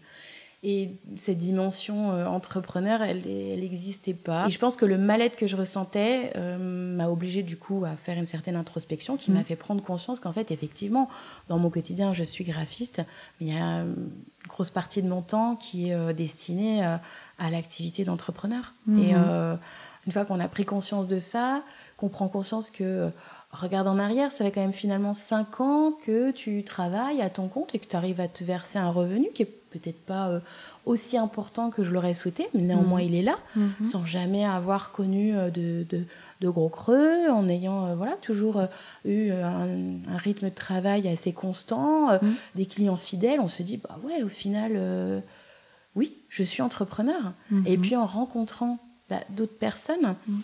[0.68, 3.20] Et cette dimension entrepreneur, elle
[3.60, 4.48] n'existait pas.
[4.48, 8.18] Et je pense que le mal-être que je ressentais m'a obligée du coup à faire
[8.18, 9.34] une certaine introspection qui Mm.
[9.36, 11.08] m'a fait prendre conscience qu'en fait, effectivement,
[11.50, 13.04] dans mon quotidien, je suis graphiste,
[13.40, 14.10] mais il y a une
[14.48, 18.74] grosse partie de mon temps qui est destinée à l'activité d'entrepreneur.
[18.88, 19.00] Mhm.
[19.04, 19.14] Et
[20.06, 21.64] une fois qu'on a pris conscience de ça,
[21.98, 23.10] qu'on prend conscience que
[23.52, 27.48] regarde en arrière, ça fait quand même finalement cinq ans que tu travailles à ton
[27.48, 30.40] compte et que tu arrives à te verser un revenu qui est peut-être pas euh,
[30.86, 33.08] aussi important que je l'aurais souhaité, mais néanmoins Mhm.
[33.08, 33.72] il est là, Mhm.
[33.84, 36.06] sans jamais avoir connu euh, de, de-
[36.42, 38.68] de gros creux, en ayant euh, voilà, toujours euh,
[39.06, 39.68] eu un,
[40.08, 42.36] un rythme de travail assez constant, euh, Mhm.
[42.56, 45.20] des clients fidèles, on se dit, bah ouais, au final, euh,
[45.96, 47.34] oui, je suis entrepreneur.
[47.66, 50.42] Et puis en rencontrant bah, d'autres personnes, Mhm.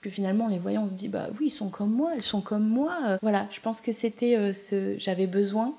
[0.00, 2.22] que finalement, en les voyant, on se dit, bah oui, ils sont comme moi, elles
[2.22, 2.96] sont comme moi.
[3.06, 4.98] Euh, Voilà, je pense que c'était euh, ce.
[4.98, 5.74] J'avais besoin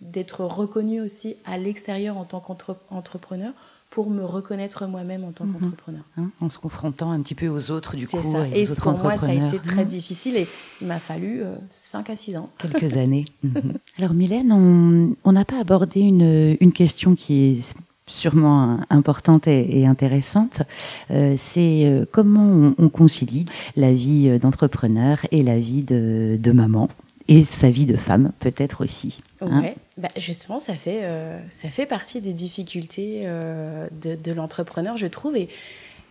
[0.00, 3.52] d'être reconnue aussi à l'extérieur en tant qu'entrepreneur
[3.90, 5.54] pour me reconnaître moi-même en tant Mhm.
[5.54, 6.02] qu'entrepreneur.
[6.18, 8.46] Hein, en se confrontant un petit peu aux autres du C'est coup ça.
[8.48, 9.54] et Et aux autres pour moi, ça a entrepreneurs.
[9.54, 9.88] été très Mhm.
[9.88, 10.46] difficile et
[10.82, 12.48] il m'a fallu 5 à 6 ans.
[12.58, 13.24] quelques années.
[13.42, 13.72] Mhm.
[13.98, 17.74] Alors Mylène, on on n'a pas abordé une, une question qui est
[18.08, 20.62] sûrement importante et, intéressante.
[21.10, 26.52] Euh, c'est euh, comment on, on concilie la vie euh, d'entrepreneur et la vie de,
[26.52, 26.88] maman
[27.28, 29.20] et sa vie de femme peut-être aussi.
[29.40, 29.60] hein.
[29.60, 29.76] Ouais.
[29.98, 31.02] Bah, justement, ça fait,
[31.50, 35.48] ça fait partie des difficultés de, l'entrepreneur, je trouve, et,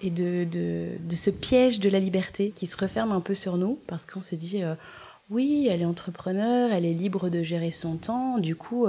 [0.03, 4.05] de, de, ce piège de la liberté qui se referme un peu sur nous, parce
[4.05, 4.61] qu'on se dit,
[5.31, 8.85] oui, elle est entrepreneur, elle est libre de gérer son temps, du coup,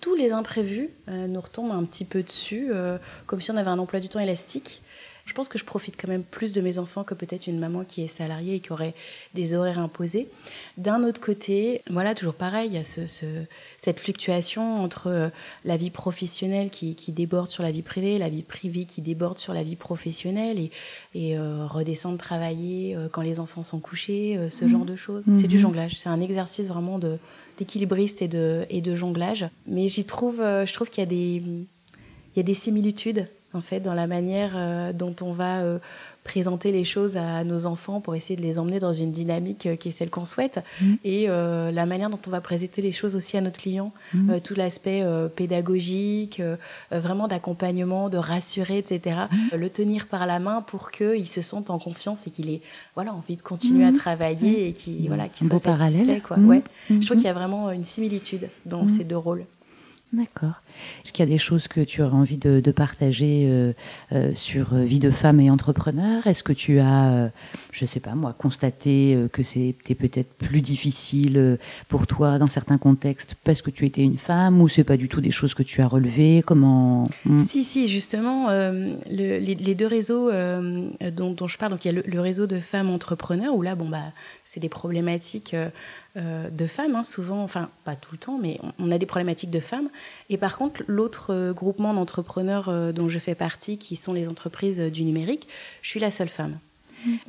[0.00, 3.70] tous les imprévus euh, nous retombent un petit peu dessus, euh, comme si on avait
[3.70, 4.82] un emploi du temps élastique.
[5.26, 7.84] Je pense que je profite quand même plus de mes enfants que peut-être une maman
[7.84, 8.94] qui est salariée et qui aurait
[9.34, 10.28] des horaires imposés.
[10.76, 13.44] D'un autre côté, voilà, toujours pareil, il y a ce, ce-
[13.78, 15.28] cette fluctuation entre euh,
[15.64, 19.38] la vie professionnelle qui, qui déborde sur la vie privée, la vie privée qui déborde
[19.38, 20.70] sur la vie professionnelle et,
[21.14, 25.22] et euh, redescendre travailler euh, quand les enfants sont couchés, euh, ce genre de choses.
[25.34, 25.62] C'est du Mhm.
[25.62, 27.18] jonglage, c'est un exercice vraiment de
[27.58, 29.46] d'équilibriste et de, et de jonglage.
[29.66, 33.60] Mais j'y trouve, je trouve qu'il y a des, il y a des similitudes en
[33.60, 35.78] fait dans la manière euh, dont on va euh,
[36.22, 39.76] présenter les choses à nos enfants pour essayer de les emmener dans une dynamique euh,
[39.76, 40.60] qui est celle qu'on souhaite.
[40.80, 40.98] Mhm.
[41.04, 43.92] et la manière dont on va présenter les choses aussi à notre client.
[44.14, 46.42] Euh, tout l'aspect pédagogique
[46.90, 49.16] vraiment d'accompagnement de rassurer etc
[49.52, 52.60] Euh, le tenir par la main pour qu'il se sente en confiance et qu'il ait
[52.94, 56.22] voilà envie de continuer à travailler et qu'il voilà beau soit satisfait parallèle.
[56.22, 56.36] quoi.
[56.38, 56.62] Ouais.
[56.88, 59.44] Je trouve qu'il y a vraiment une similitude dans ces deux rôles.
[60.12, 60.54] D'accord.
[61.04, 63.72] Est-ce qu'il y a des choses que tu aurais envie de, partager euh,
[64.12, 66.26] euh, sur euh, vie de femme et entrepreneur?
[66.26, 67.30] Est-ce que tu as,
[67.72, 73.34] je sais pas moi, constaté que c'était peut-être plus difficile pour toi dans certains contextes
[73.44, 75.82] parce que tu étais une femme ou c'est pas du tout des choses que tu
[75.82, 76.42] as relevées?
[76.46, 77.40] Comment Hmm.
[77.40, 82.02] Si, si, justement, le- les, deux réseaux dont, je parle, donc il y a le,
[82.06, 84.12] le réseau de femmes entrepreneurs, où là, bon, bah,
[84.44, 85.54] c'est des problématiques
[86.16, 89.06] euh, de femmes, hein, souvent, enfin, pas tout le temps, mais on, on a des
[89.06, 89.88] problématiques de femmes.
[90.28, 94.28] Et par contre, l'autre euh, groupement d'entrepreneurs euh, dont je fais partie, qui sont les
[94.28, 95.46] entreprises du numérique,
[95.82, 96.58] je suis la seule femme.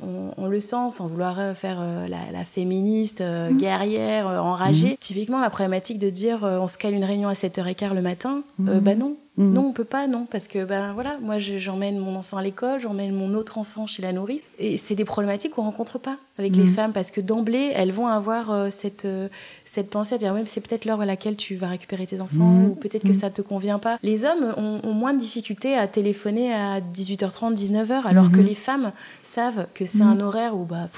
[0.02, 4.98] On, on le sent sans vouloir faire la, la féministe, euh, guerrière, enragée.
[5.00, 8.94] Typiquement, la problématique de dire on se cale une réunion à 7h15 le matin, bah
[8.94, 9.52] non, Mhm.
[9.54, 12.42] non, on peut pas, non, parce que ben voilà, moi je- j'emmène mon enfant à
[12.42, 16.18] l'école, j'emmène mon autre enfant chez la nourrice, et c'est des problématiques qu'on rencontre pas
[16.38, 16.74] avec les Mhm.
[16.74, 19.28] femmes, parce que d'emblée elles vont avoir euh, cette euh,
[19.64, 22.44] cette pensée à dire même c'est peut-être l'heure à laquelle tu vas récupérer tes enfants,
[22.44, 22.68] Mhm.
[22.70, 23.98] ou peut-être que ça te convient pas.
[24.02, 28.46] Les hommes ont, ont moins de difficultés à téléphoner à 18h30, 19h, alors que Mhm.
[28.46, 28.92] les femmes
[29.22, 30.90] savent que c'est un horaire où bah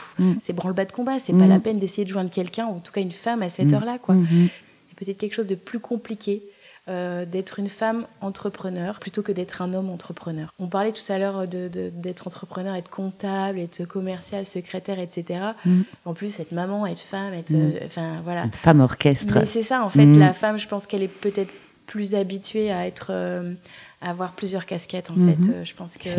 [0.43, 3.01] c'est branle-bas de combat, c'est pas la peine d'essayer de joindre quelqu'un, en tout cas
[3.01, 4.27] une femme à cette heure-là, quoi Mhm.
[4.33, 6.43] il y a peut-être quelque chose de plus compliqué
[6.89, 10.53] euh, d'être une femme entrepreneur plutôt que d'être un homme entrepreneur.
[10.59, 15.41] On parlait tout à l'heure de- de- d'être entrepreneur, être comptable, être commercial, secrétaire, etc.
[15.65, 15.83] Mm.
[16.05, 17.53] En plus, être maman, être femme, être...
[17.53, 17.73] Mm.
[17.77, 18.45] euh, Enfin, voilà.
[18.45, 19.33] Une femme orchestre.
[19.39, 20.19] Mais c'est ça, en fait, Mm.
[20.19, 21.51] la femme, je pense qu'elle est peut-être
[21.87, 23.09] plus habituée à être...
[23.11, 23.55] euh,
[24.03, 25.49] à avoir plusieurs casquettes, en fait.
[25.51, 26.11] Euh, je pense que...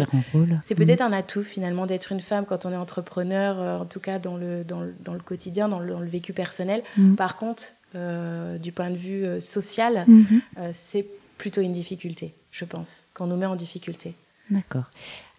[0.64, 4.00] C'est peut-être un atout finalement d'être une femme quand on est entrepreneur, euh, en tout
[4.00, 6.82] cas dans le, dans le, dans le quotidien, dans le, dans le vécu personnel.
[6.98, 7.14] Mm.
[7.14, 7.62] Par contre,
[8.60, 10.42] du point de vue euh, social, Mhm.
[10.58, 11.06] euh, c'est
[11.38, 14.14] plutôt une difficulté, je pense, qu'on nous met en difficulté.
[14.50, 14.86] D'accord.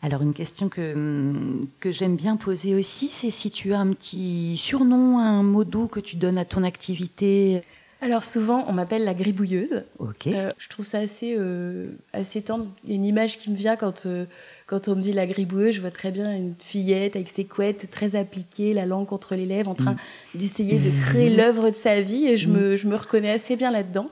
[0.03, 3.93] Alors une question que, hum, que j'aime bien poser aussi, c'est si tu as un
[3.93, 7.63] petit surnom, un mot doux que tu donnes à ton activité.
[8.03, 9.85] Alors souvent, on m'appelle la gribouilleuse.
[9.99, 10.27] Ok.
[10.27, 12.67] Euh, je trouve ça assez, euh, assez tendre.
[12.85, 14.27] Il y a une image qui me vient quand, euh,
[14.67, 15.77] quand on me dit la gribouilleuse.
[15.77, 19.47] Je vois très bien une fillette avec ses couettes très appliquées, la langue contre les
[19.47, 19.97] lèvres, en train
[20.35, 22.27] d'essayer de créer l'œuvre de sa vie.
[22.27, 24.11] Et je, me, je me reconnais assez bien là-dedans.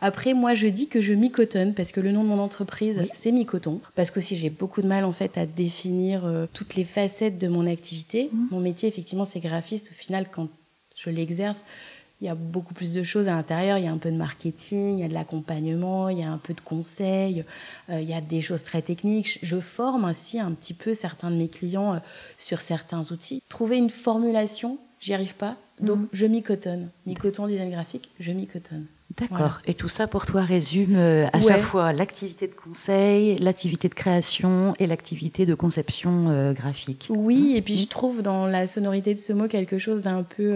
[0.00, 3.32] Après, moi, je dis que je micotonne parce que le nom de mon entreprise, c'est
[3.32, 3.80] Micoton.
[3.94, 7.38] Parce que aussi, j'ai beaucoup de mal en fait à définir euh, toutes les facettes
[7.38, 8.30] de mon activité.
[8.50, 9.90] Mon métier, effectivement, c'est graphiste.
[9.90, 10.48] Au final, quand
[10.94, 11.64] je l'exerce,
[12.20, 13.76] il y a beaucoup plus de choses à l'intérieur.
[13.78, 16.30] Il y a un peu de marketing, il y a de l'accompagnement, il y a
[16.30, 17.44] un peu de conseils,
[17.90, 19.38] euh, il y a des choses très techniques.
[19.42, 21.98] Je forme aussi un petit peu certains de mes clients euh,
[22.38, 23.42] sur certains outils.
[23.48, 25.56] Trouver une formulation, j'y arrive pas.
[25.80, 26.08] Donc, Mhm.
[26.14, 26.88] je m'y cotonne.
[27.04, 28.86] Mi coton design graphique, je m'y cotonne.
[29.18, 29.36] D'accord.
[29.38, 29.58] Voilà.
[29.66, 31.44] Et tout ça pour toi résume euh, à Ouais.
[31.48, 37.06] chaque fois l'activité de conseil, l'activité de création et l'activité de conception graphique.
[37.10, 40.54] Oui, et puis je trouve dans la sonorité de ce mot quelque chose d'un peu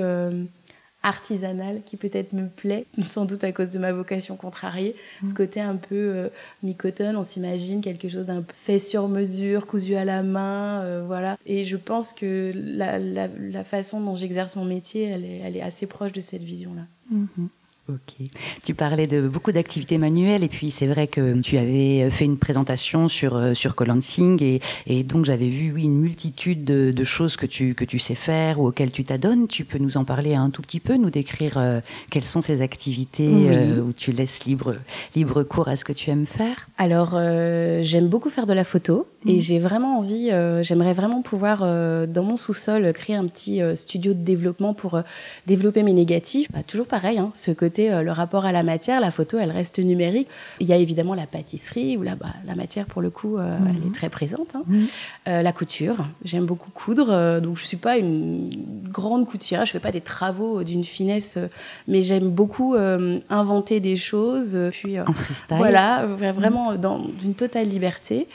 [1.05, 4.95] euh, artisanal qui peut-être me plaît, sans doute à cause de ma vocation contrariée.
[5.27, 6.29] Ce côté un peu euh,
[6.63, 11.37] mi-coton, on s'imagine quelque chose d'un fait sur mesure, cousu à la main, euh, voilà.
[11.47, 15.57] Et je pense que la, la- la façon dont j'exerce mon métier, elle est, elle
[15.57, 16.83] est assez proche de cette vision-là.
[17.11, 17.49] Mhm.
[17.91, 18.29] Ok.
[18.65, 22.37] Tu parlais de beaucoup d'activités manuelles et puis c'est vrai que tu avais fait une
[22.39, 27.05] présentation sur euh, sur Colansing et, et donc j'avais vu oui une multitude de, de
[27.05, 29.49] choses que tu que tu sais faire ou auxquelles tu t'adonnes.
[29.49, 32.63] Tu peux nous en parler un tout petit peu, nous décrire euh, quelles sont ces
[32.63, 33.47] activités Oui.
[33.49, 34.77] euh, où tu laisses libre
[35.17, 36.69] libre cours à ce que tu aimes faire?
[36.79, 39.39] Alors, euh, j'aime beaucoup faire de la photo et Mhm.
[39.39, 40.31] j'ai vraiment envie,
[40.63, 45.03] j'aimerais vraiment pouvoir, dans mon sous-sol, créer un petit studio de développement pour
[45.47, 46.49] développer mes négatifs.
[46.53, 49.53] Bah, toujours pareil, hein, ce côté, euh, le rapport à la matière, la photo, elle
[49.53, 50.27] reste numérique.
[50.59, 53.57] Il y a évidemment la pâtisserie où là, bah, la matière, pour le coup, euh,
[53.69, 54.55] elle est très présente.
[54.57, 54.63] hein.
[55.29, 58.51] Euh, la couture, j'aime beaucoup coudre, donc je suis pas une
[58.91, 61.39] grande couturière, je fais pas des travaux d'une finesse,
[61.89, 62.75] mais j'aime beaucoup
[63.31, 64.59] inventer des choses.
[64.73, 65.57] Puis, En freestyle.
[65.57, 68.27] voilà, vra- vraiment dans une totale liberté.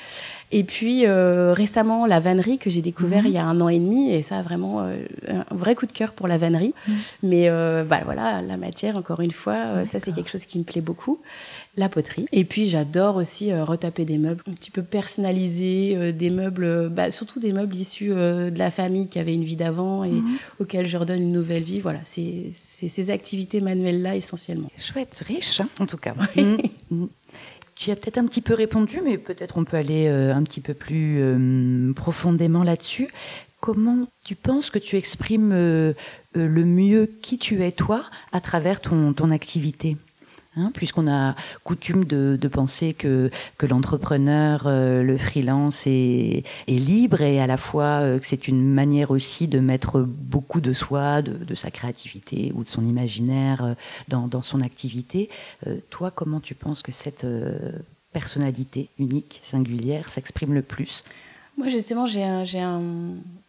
[0.51, 3.27] Et puis euh, récemment, la vannerie que j'ai découvert Mhm.
[3.27, 4.95] il y a un an et demi, et ça vraiment euh,
[5.27, 6.73] un vrai coup de cœur pour la vannerie.
[7.23, 10.59] Mais euh, bah, voilà, la matière, encore une fois, euh, ça c'est quelque chose qui
[10.59, 11.19] me plaît beaucoup.
[11.77, 12.25] La poterie.
[12.31, 16.89] Et puis j'adore aussi euh, retaper des meubles un petit peu personnalisés, euh, des meubles,
[16.89, 20.09] bah, surtout des meubles issus euh, de la famille qui avait une vie d'avant et
[20.11, 20.37] Mhm.
[20.61, 21.79] auxquels je redonne une nouvelle vie.
[21.81, 24.69] Voilà, c'est c'est ces activités manuelles-là essentiellement.
[24.79, 26.13] Chouette, riche hein, en tout cas.
[27.75, 30.61] Tu as peut-être un petit peu répondu, mais peut-être on peut aller euh, un petit
[30.61, 33.09] peu plus euh, profondément là-dessus.
[33.59, 35.93] Comment tu penses que tu exprimes euh,
[36.33, 39.97] le mieux qui tu es toi à travers ton activité?
[40.57, 46.79] Hein, Puisqu'on a coutume de, de penser que, que l'entrepreneur, euh, le freelance est, est
[46.79, 50.73] libre et à la fois euh, que c'est une manière aussi de mettre beaucoup de
[50.73, 53.73] soi, de, de sa créativité ou de son imaginaire euh,
[54.07, 55.29] dans, dans son activité.
[55.89, 57.25] Toi, comment tu penses que cette
[58.13, 61.03] personnalité unique, singulière, s'exprime le plus?
[61.57, 62.81] Moi, justement, j'ai un, j'ai un,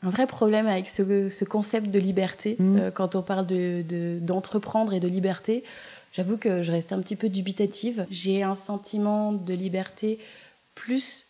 [0.03, 2.57] un vrai problème avec ce, ce concept de liberté.
[2.59, 2.77] Mm.
[2.79, 5.64] Euh, quand on parle de- d'entreprendre et de liberté,
[6.16, 8.07] j'avoue que je reste un petit peu dubitative.
[8.11, 10.18] J'ai un sentiment de liberté
[10.74, 11.24] plus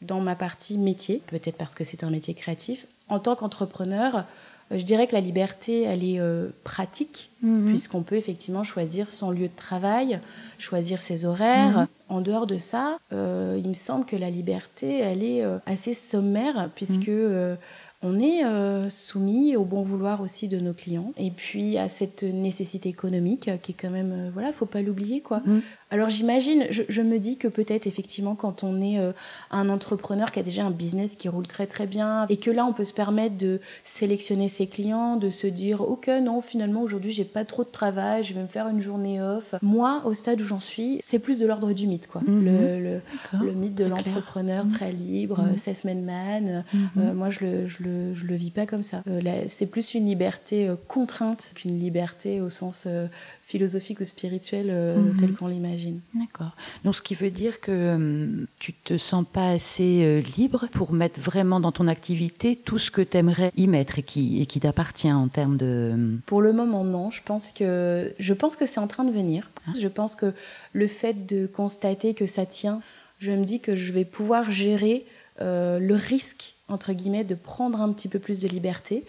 [0.00, 2.86] dans ma partie métier, peut-être parce que c'est un métier créatif.
[3.08, 4.24] En tant qu'entrepreneur,
[4.72, 7.30] euh, je dirais que la liberté, elle est euh, pratique,
[7.66, 10.20] puisqu'on peut effectivement choisir son lieu de travail,
[10.58, 11.80] choisir ses horaires.
[11.80, 11.86] Mhm.
[12.08, 15.94] En dehors de ça, euh, il me semble que la liberté, elle est euh, assez
[15.94, 17.56] sommaire, puisque euh,
[18.02, 22.22] on est euh, soumis au bon vouloir aussi de nos clients, et puis à cette
[22.22, 25.42] nécessité économique euh, qui est quand même, euh, voilà, faut pas l'oublier, quoi.
[25.44, 25.62] Mhm.
[25.92, 29.12] Alors j'imagine, je, je me dis que peut-être effectivement quand on est euh,
[29.50, 32.64] un entrepreneur qui a déjà un business qui roule très très bien et que là
[32.64, 37.10] on peut se permettre de sélectionner ses clients, de se dire ok non finalement aujourd'hui
[37.10, 39.54] j'ai pas trop de travail, je vais me faire une journée off.
[39.62, 42.20] Moi au stade où j'en suis, c'est plus de l'ordre du mythe quoi.
[42.26, 42.44] Mhm.
[42.44, 43.00] Le, le,
[43.44, 44.70] le mythe de l'entrepreneur Mhm.
[44.72, 45.56] très libre, Mhm.
[45.58, 46.64] self-made man.
[46.98, 49.02] Euh, moi je le, je, le, je le vis pas comme ça.
[49.08, 53.06] Euh, c'est plus une liberté euh, contrainte qu'une liberté au sens euh,
[53.50, 55.16] philosophique ou spirituel euh, Mhm.
[55.18, 56.00] tel qu'on l'imagine.
[56.14, 56.54] D'accord.
[56.84, 60.92] Donc, ce qui veut dire que hum, tu te sens pas assez euh, libre pour
[60.92, 64.46] mettre vraiment dans ton activité tout ce que tu aimerais y mettre et qui, et
[64.46, 65.90] qui t'appartient en termes de.
[65.94, 67.10] hum, Pour le moment, non.
[67.10, 69.50] Je pense que, je pense que c'est en train de venir.
[69.66, 69.72] Ah.
[69.78, 70.32] Je pense que
[70.72, 72.80] le fait de constater que ça tient,
[73.18, 75.04] je me dis que je vais pouvoir gérer
[75.40, 79.04] euh, le risque, entre guillemets, de prendre un petit peu plus de liberté.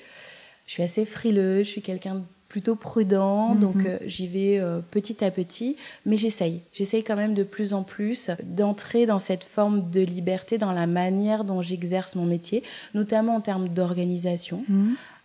[0.67, 3.59] Je suis assez frileux, je suis quelqu'un de plutôt prudent, Mhm.
[3.61, 6.59] donc euh, j'y vais euh, petit à petit, mais j'essaye.
[6.73, 10.85] J'essaye quand même de plus en plus d'entrer dans cette forme de liberté, dans la
[10.85, 12.61] manière dont j'exerce mon métier,
[12.93, 14.63] notamment en termes d'organisation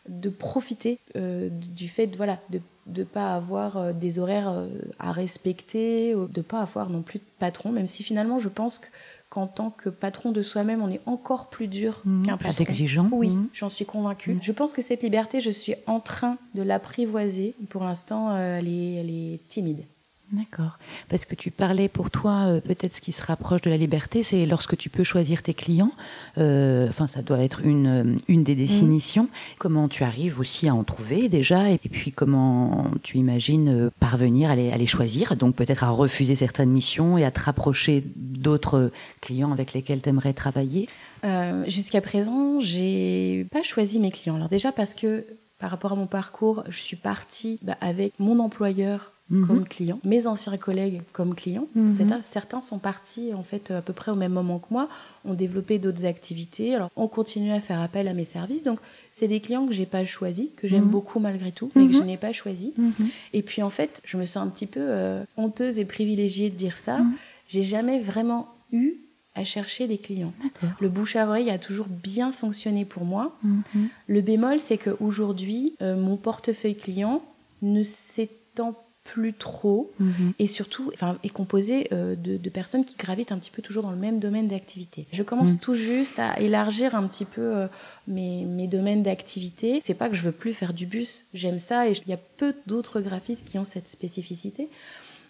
[0.08, 2.60] de profiter euh, du fait de voilà de
[2.96, 4.62] ne pas avoir des horaires
[5.00, 8.86] à respecter, de pas avoir non plus de patron, même si finalement je pense que-
[9.28, 12.26] qu'en tant que patron de soi-même, on est encore plus dur Mhm.
[12.26, 12.64] qu'un Plus patron.
[12.64, 13.08] exigeant.
[13.12, 13.48] Oui, Mhm.
[13.52, 14.34] j'en suis convaincue.
[14.34, 14.38] Mhm.
[14.42, 17.54] Je pense que cette liberté, je suis en train de l'apprivoiser.
[17.68, 19.84] Pour l'instant, euh, elle, est, elle est timide.
[20.32, 20.78] D'accord.
[21.08, 24.24] Parce que tu parlais pour toi, euh, peut-être ce qui se rapproche de la liberté,
[24.24, 25.92] c'est lorsque tu peux choisir tes clients.
[26.36, 29.28] Euh, Enfin, ça doit être une, euh, une des définitions.
[29.59, 34.57] Comment tu arrives aussi à en trouver déjà, et puis comment tu imagines parvenir à
[34.57, 38.90] les, à les choisir, donc peut-être à refuser certaines missions et à te rapprocher d'autres
[39.20, 40.88] clients avec lesquels tu aimerais travailler?
[41.24, 44.36] Euh, Jusqu'à présent, j'ai pas choisi mes clients.
[44.36, 45.24] Alors déjà parce que
[45.59, 49.47] par rapport à mon parcours, je suis partie bah, avec mon employeur Mhm.
[49.47, 51.66] comme client, mes anciens collègues comme clients.
[51.74, 51.91] Mhm.
[51.91, 54.89] Certains, certains sont partis en fait à peu près au même moment que moi,
[55.24, 56.77] ont développé d'autres activités.
[56.77, 58.62] Alors on continue à faire appel à mes services.
[58.62, 58.79] Donc
[59.11, 60.91] c'est des clients que j'ai pas choisis, que j'aime Mhm.
[60.91, 62.07] beaucoup malgré tout, mais que je Mhm.
[62.07, 62.72] n'ai pas choisi.
[62.79, 62.93] Mhm.
[63.33, 66.57] Et puis en fait, je me sens un petit peu euh, honteuse et privilégiée de
[66.57, 66.99] dire ça.
[66.99, 67.14] Mhm.
[67.49, 68.95] J'ai jamais vraiment eu
[69.35, 70.33] à chercher des clients.
[70.81, 73.37] Le bouche à oreille a toujours bien fonctionné pour moi.
[73.43, 73.62] Mhm.
[74.07, 77.22] Le bémol, c'est qu'aujourd'hui, euh, mon portefeuille client
[77.61, 78.74] ne s'étend
[79.07, 80.32] plus trop Mhm.
[80.38, 83.82] et surtout enfin, est composé euh, de, de personnes qui gravitent un petit peu toujours
[83.84, 85.07] dans le même domaine d'activité.
[85.12, 85.59] Je commence Mm.
[85.59, 87.66] tout juste à élargir un petit peu euh,
[88.09, 89.78] mes, mes domaines d'activité.
[89.80, 92.18] C'est pas que je veux plus faire du bus, j'aime ça et il y a
[92.36, 94.68] peu d'autres graphistes qui ont cette spécificité.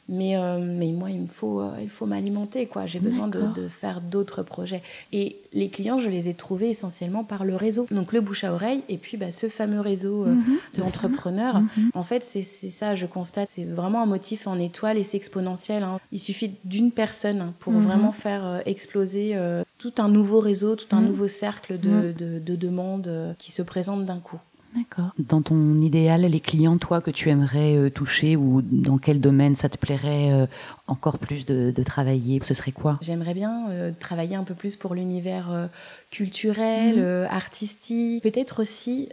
[0.08, 2.86] Mais, euh, mais moi, il me faut, euh, il faut m'alimenter, quoi.
[2.86, 4.82] J'ai besoin de, de faire d'autres projets.
[5.12, 7.86] Et les clients, je les ai trouvés essentiellement par le réseau.
[7.90, 10.56] Donc le bouche à oreille, et puis bah, ce fameux réseau euh, Mhm.
[10.78, 11.60] d'entrepreneurs.
[11.60, 11.90] Mhm.
[11.94, 13.48] En fait, c'est ça, je constate.
[13.48, 15.82] C'est vraiment un motif en étoile et c'est exponentiel.
[15.82, 15.98] hein.
[16.12, 17.82] Il suffit d'une personne pour Mhm.
[17.82, 21.06] vraiment faire euh, exploser euh, tout un nouveau réseau, tout un Mhm.
[21.08, 22.12] nouveau cercle de, Mhm.
[22.12, 24.38] de- de demandes euh, qui se présentent d'un coup.
[24.76, 25.12] D'accord.
[25.18, 29.56] Dans ton idéal, les clients, toi, que tu aimerais euh, toucher ou dans quel domaine
[29.56, 30.46] ça te plairait euh,
[30.86, 32.98] encore plus de, de travailler, ce serait quoi?
[33.00, 35.70] J'aimerais bien euh, travailler un peu plus pour l'univers
[36.10, 39.08] culturel, euh, artistique, peut-être aussi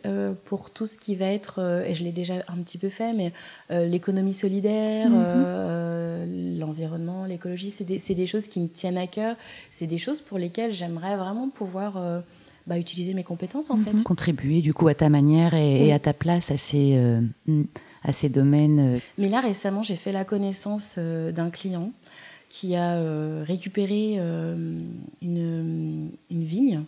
[0.45, 3.31] pour tout ce qui va être, et je l'ai déjà un petit peu fait, mais
[3.69, 5.43] l'économie solidaire, Mhm.
[5.45, 9.35] euh, l'environnement, l'écologie, c'est des, choses qui me tiennent à cœur,
[9.71, 11.97] c'est des choses pour lesquelles j'aimerais vraiment pouvoir
[12.67, 13.93] bah, utiliser mes compétences en fait.
[13.93, 14.03] Mhm.
[14.03, 15.87] Contribuer du coup à ta manière et, Oui.
[15.87, 17.63] et à ta place à ces, euh, mm,
[18.03, 18.95] à ces domaines.
[18.95, 18.99] euh.
[19.17, 21.91] Mais là, récemment, j'ai fait la connaissance euh, d'un client
[22.49, 24.79] qui a euh, récupéré euh,
[25.21, 26.83] une, une vigne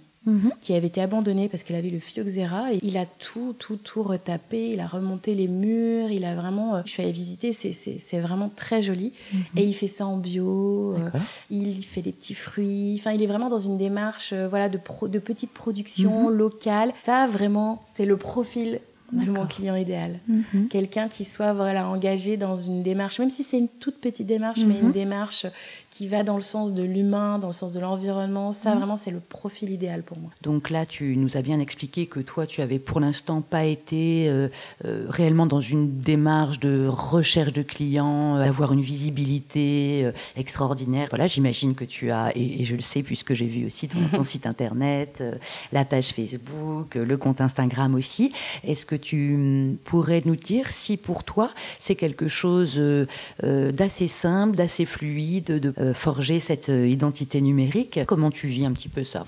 [0.61, 2.73] qui avait été abandonnée parce qu'elle avait le phylloxéra.
[2.73, 6.75] Et il a tout, tout, tout retapé, il a remonté les murs, il a vraiment...
[6.75, 9.13] euh, je suis allée visiter, c'est- vraiment très joli.
[9.55, 11.09] Et il fait ça en bio, euh,
[11.51, 14.77] il fait des petits fruits, enfin il est vraiment dans une démarche euh, voilà, de,
[14.77, 16.35] pro- de petite production Mhm.
[16.35, 16.91] locale.
[16.95, 18.79] Ça, vraiment, c'est le profil
[19.11, 20.67] de mon client idéal Mhm.
[20.69, 24.61] quelqu'un qui soit voilà engagé dans une démarche, même si c'est une toute petite démarche,
[24.67, 24.85] mais Mhm.
[24.87, 25.45] une démarche
[25.91, 28.51] qui va dans le sens de l'humain, dans le sens de l'environnement.
[28.51, 28.77] Ça, Mhm.
[28.79, 30.31] vraiment, c'est le profil idéal pour moi.
[30.41, 34.27] Donc là, tu nous as bien expliqué que toi, tu avais pour l'instant pas été
[34.27, 34.49] euh,
[34.85, 41.07] euh, réellement dans une démarche de recherche de clients, euh, avoir une visibilité extraordinaire.
[41.09, 43.99] Voilà, j'imagine que tu as, et, et je le sais puisque j'ai vu aussi ton,
[44.11, 45.23] ton site internet,
[45.71, 48.31] la page Facebook, le compte Instagram aussi.
[48.63, 53.05] Est-ce que tu hum, pourrais nous dire si pour toi c'est quelque chose euh,
[53.43, 57.99] euh, d'assez simple, d'assez fluide, de euh, forger cette identité numérique?
[58.07, 59.25] Comment tu vis un petit peu ça?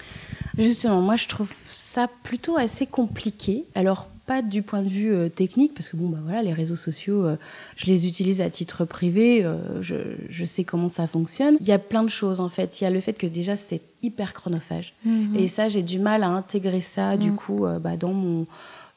[0.58, 3.66] Justement, moi, je trouve ça plutôt assez compliqué.
[3.76, 6.76] Alors, pas du point de vue euh, technique, parce que bon, bah voilà, les réseaux
[6.76, 7.38] sociaux, euh,
[7.78, 9.96] je les utilise à titre privé, euh, je,
[10.30, 11.58] je sais comment ça fonctionne.
[11.62, 12.82] Il y a plein de choses en fait.
[12.82, 14.94] Il y a le fait que déjà c'est hyper chronophage.
[15.36, 17.36] Et ça, j'ai du mal à intégrer ça du Mm.
[17.36, 18.46] coup euh, bah, dans mon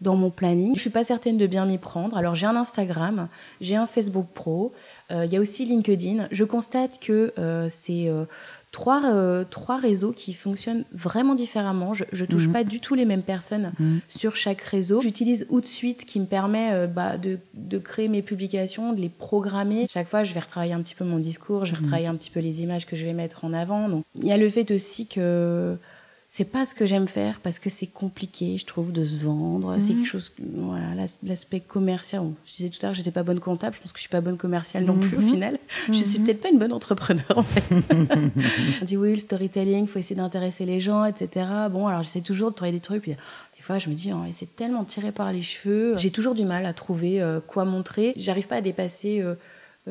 [0.00, 0.74] dans mon planning.
[0.74, 2.16] Je suis pas certaine de bien m'y prendre.
[2.16, 3.28] Alors j'ai un Instagram,
[3.60, 4.72] j'ai un Facebook Pro,
[5.10, 6.28] euh, il y a aussi LinkedIn.
[6.30, 8.24] Je constate que euh, c'est euh,
[8.72, 11.92] trois, euh, trois réseaux qui fonctionnent vraiment différemment.
[11.92, 12.52] Je, je touche Mhm.
[12.52, 14.00] pas du tout les mêmes personnes Mhm.
[14.08, 15.00] sur chaque réseau.
[15.00, 19.86] J'utilise Outsuite qui me permet bah, de, de créer mes publications, de les programmer.
[19.90, 21.84] Chaque fois, je vais retravailler un petit peu mon discours, je vais Mhm.
[21.84, 24.02] retravailler un petit peu les images que je vais mettre en avant.
[24.14, 25.76] Il y a le fait aussi que
[26.32, 29.74] c'est pas ce que j'aime faire parce que c'est compliqué, je trouve, de se vendre.
[29.80, 29.98] C'est Mhm.
[29.98, 32.20] quelque chose, que- voilà, l'as- l'aspect commercial.
[32.22, 33.74] Bon, je disais tout à l'heure, j'étais pas bonne comptable.
[33.74, 35.26] Je pense que je suis pas bonne commerciale non plus au Mhm.
[35.26, 35.58] final.
[35.88, 37.64] Je suis peut-être pas une bonne entrepreneur en fait.
[38.80, 41.46] On dit oui, le storytelling, faut essayer d'intéresser les gens, etc.
[41.68, 43.02] Bon, alors j'essaie toujours de trouver des trucs.
[43.02, 45.98] Puis, des fois, je me dis, oh, c'est tellement tiré par les cheveux.
[45.98, 48.12] J'ai toujours du mal à trouver euh, quoi montrer.
[48.16, 49.34] J'arrive pas à dépasser euh,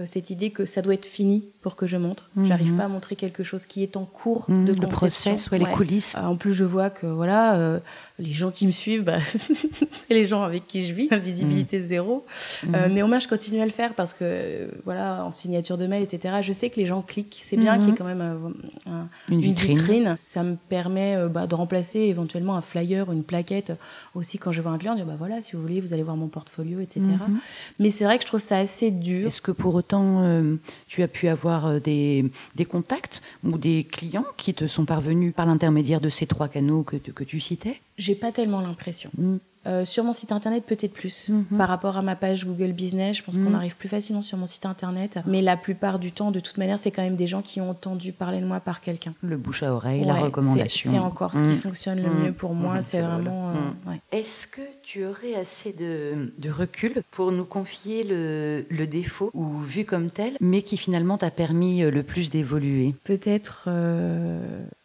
[0.05, 2.29] cette idée que ça doit être fini pour que je montre.
[2.35, 2.45] Mhm.
[2.45, 5.31] J'arrive pas à montrer quelque chose qui est en cours Mhm, de le conception.
[5.31, 6.15] process, ouais, les coulisses.
[6.17, 7.79] Euh, En plus, je vois que voilà, euh,
[8.19, 12.25] les gens qui me suivent, bah, c'est les gens avec qui je vis, visibilité zéro.
[12.73, 12.93] Euh, Mhm.
[12.93, 16.35] néanmoins, je continue à le faire parce que, euh, voilà, en signature de mail, etc.,
[16.41, 17.37] je sais que les gens cliquent.
[17.41, 17.79] C'est bien Mhm.
[17.79, 20.13] qu'il y ait quand même euh, un- Une une vitrine.
[20.17, 23.71] Ça me permet euh, bah, de remplacer éventuellement un flyer, une plaquette.
[24.15, 26.17] Aussi, quand je vois un client, dire bah voilà, si vous voulez, vous allez voir
[26.17, 27.01] mon portfolio, etc.
[27.27, 27.39] Mhm.
[27.79, 29.27] Mais c'est vrai que je trouve ça assez dur.
[29.27, 30.55] Est-ce que pour autant euh,
[30.87, 35.33] tu as pu avoir euh, des, des contacts ou des clients qui te sont parvenus
[35.33, 37.79] par l'intermédiaire de ces trois canaux que tu citais?
[37.99, 39.11] J'ai pas tellement l'impression.
[39.17, 39.39] Mhm.
[39.67, 41.29] Euh, sur mon site internet, peut-être plus.
[41.29, 41.57] Mhm.
[41.57, 43.55] Par rapport à ma page Google Business, je pense qu'on mhm.
[43.55, 45.19] arrive plus facilement sur mon site internet.
[45.25, 47.69] Mais la plupart du temps, de toute manière, c'est quand même des gens qui ont
[47.69, 49.13] entendu parler de moi par quelqu'un.
[49.21, 50.91] Le bouche à oreille, la recommandation.
[50.91, 51.55] C'est encore ce qui mhm.
[51.57, 52.81] fonctionne le mieux pour moi.
[52.81, 53.49] C'est vraiment.
[53.49, 59.83] Euh, Est-ce que tu aurais assez de, recul pour nous confier le, défaut, ou vu
[59.83, 62.95] comme tel, mais qui finalement t'a permis euh, le plus d'évoluer?
[63.03, 63.69] Peut-être.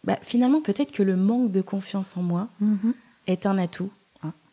[0.02, 2.48] Bah, finalement, peut-être que le manque de confiance en moi
[3.26, 3.90] est un atout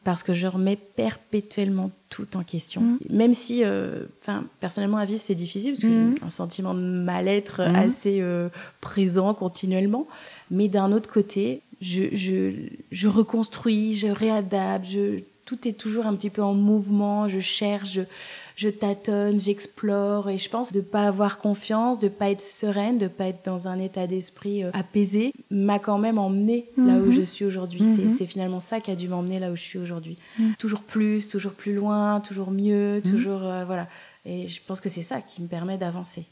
[0.03, 2.81] parce que je remets perpétuellement tout en question.
[2.81, 2.97] Mm.
[3.09, 6.15] Même si, euh, enfin, personnellement, à vivre, c'est difficile, parce que j'ai mm.
[6.25, 7.75] un sentiment de mal-être mm.
[7.75, 8.49] assez euh,
[8.79, 10.07] présent continuellement.
[10.49, 12.51] Mais d'un autre côté, je, je,
[12.91, 17.93] je, reconstruis, je réadapte, je, tout est toujours un petit peu en mouvement, je cherche,
[17.93, 18.01] je
[18.69, 22.97] tâtonne, j'explore et je pense de ne pas avoir confiance, de ne pas être sereine,
[22.97, 26.93] de ne pas être dans un état d'esprit euh, apaisé, m'a quand même emmené là
[26.93, 27.11] où mhm.
[27.11, 27.81] je suis aujourd'hui.
[27.81, 28.09] Mhm.
[28.09, 30.17] C'est finalement ça qui a dû m'emmener là où je suis aujourd'hui.
[30.39, 30.55] Mhm.
[30.57, 33.87] Toujours plus, toujours plus loin, toujours mieux, toujours euh, voilà.
[34.25, 36.25] Et je pense que c'est ça qui me permet d'avancer.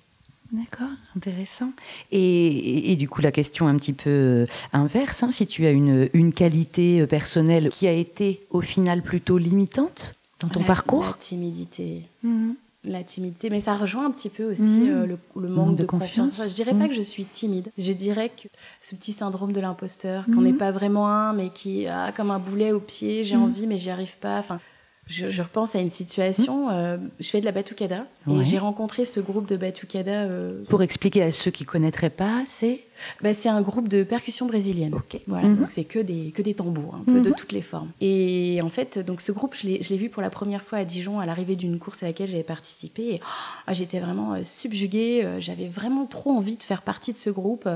[0.52, 1.72] D'accord, intéressant.
[2.12, 6.10] Et, du coup, la question un petit peu euh, inverse, hein, si tu as une,
[6.14, 12.04] une qualité personnelle qui a été au final plutôt limitante, dans ton parcours La timidité.
[12.24, 12.56] Mhm.
[12.86, 14.90] La timidité, mais ça rejoint un petit peu aussi mhm.
[14.90, 16.42] euh, le, manque de, confiance.
[16.42, 16.90] Je dirais pas mhm.
[16.90, 17.70] que je suis timide.
[17.78, 18.48] Je dirais que
[18.82, 22.40] ce petit syndrome de l'imposteur, qu'on n'est pas vraiment un, mais qui a comme un
[22.40, 23.26] boulet au pied.
[23.26, 24.40] J'ai envie, mais j'y arrive pas.
[24.40, 24.62] Enfin,
[25.10, 26.68] je, repense à une situation.
[26.68, 26.72] Mmh.
[26.72, 30.24] Euh, je fais de la batucada et j'ai rencontré ce groupe de batucada.
[30.24, 32.82] Euh, Pour expliquer à ceux qui connaîtraient pas, c'est
[33.22, 34.94] bah, c'est un groupe de percussion brésilienne.
[35.28, 35.58] Voilà, mmh.
[35.58, 37.36] donc c'est que des que des tambours, un peu de mmh.
[37.36, 37.90] toutes les formes.
[38.02, 41.20] Et en fait, donc ce groupe, je l'ai vu pour la première fois à Dijon
[41.20, 43.16] à l'arrivée d'une course à laquelle j'avais participé.
[43.16, 43.22] Et,
[43.68, 45.28] oh, j'étais vraiment euh, subjuguée.
[45.40, 47.68] J'avais vraiment trop envie de faire partie de ce groupe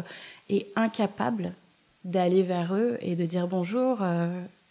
[0.49, 1.53] et incapable
[2.03, 3.99] d'aller vers eux et de dire bonjour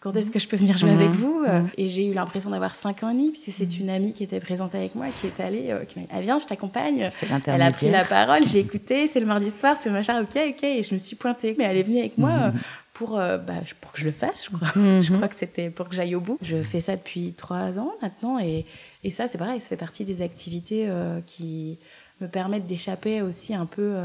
[0.03, 1.15] quand est-ce que je peux venir jouer avec mhm.
[1.15, 1.69] vous euh, mhm.
[1.77, 4.41] Et j'ai eu l'impression d'avoir 5 ans et demi, puisque c'est une amie qui était
[4.41, 7.09] présente avec moi, qui est allée, euh, qui m'a dit ah, Viens, je t'accompagne.
[7.45, 10.63] Elle a pris la parole, j'ai écouté, c'est le mardi soir, c'est machin, ok, ok,
[10.65, 11.55] et je me suis pointée.
[11.57, 12.31] Mais elle est venue avec moi.
[12.49, 12.59] Mhm.
[12.93, 14.67] pour, euh, bah, pour que je le fasse, je crois.
[14.75, 16.37] je crois que c'était pour que j'aille au bout.
[16.41, 18.65] Je fais ça depuis trois ans maintenant et,
[19.05, 20.89] et ça, c'est pareil, ça fait partie des activités
[21.25, 21.79] qui
[22.19, 23.95] me permettent d'échapper aussi un peu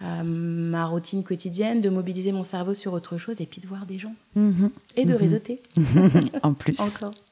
[0.00, 3.98] ma routine quotidienne, de mobiliser mon cerveau sur autre chose et puis de voir des
[3.98, 4.70] gens mhm.
[4.96, 5.18] et de mhm.
[5.18, 5.62] réseauter.
[6.42, 6.78] en plus,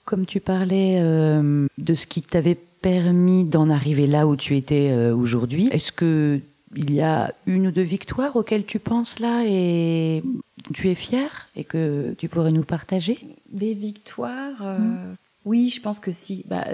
[0.04, 4.90] comme tu parlais euh, de ce qui t'avait permis d'en arriver là où tu étais
[4.90, 6.40] euh, aujourd'hui, est-ce que
[6.76, 10.24] il y a une ou deux victoires auxquelles tu penses là et
[10.72, 13.18] tu es fière et que tu pourrais nous partager?
[13.52, 15.16] Des victoires, euh, mhm.
[15.44, 16.44] oui, je pense que si.
[16.48, 16.64] Bah,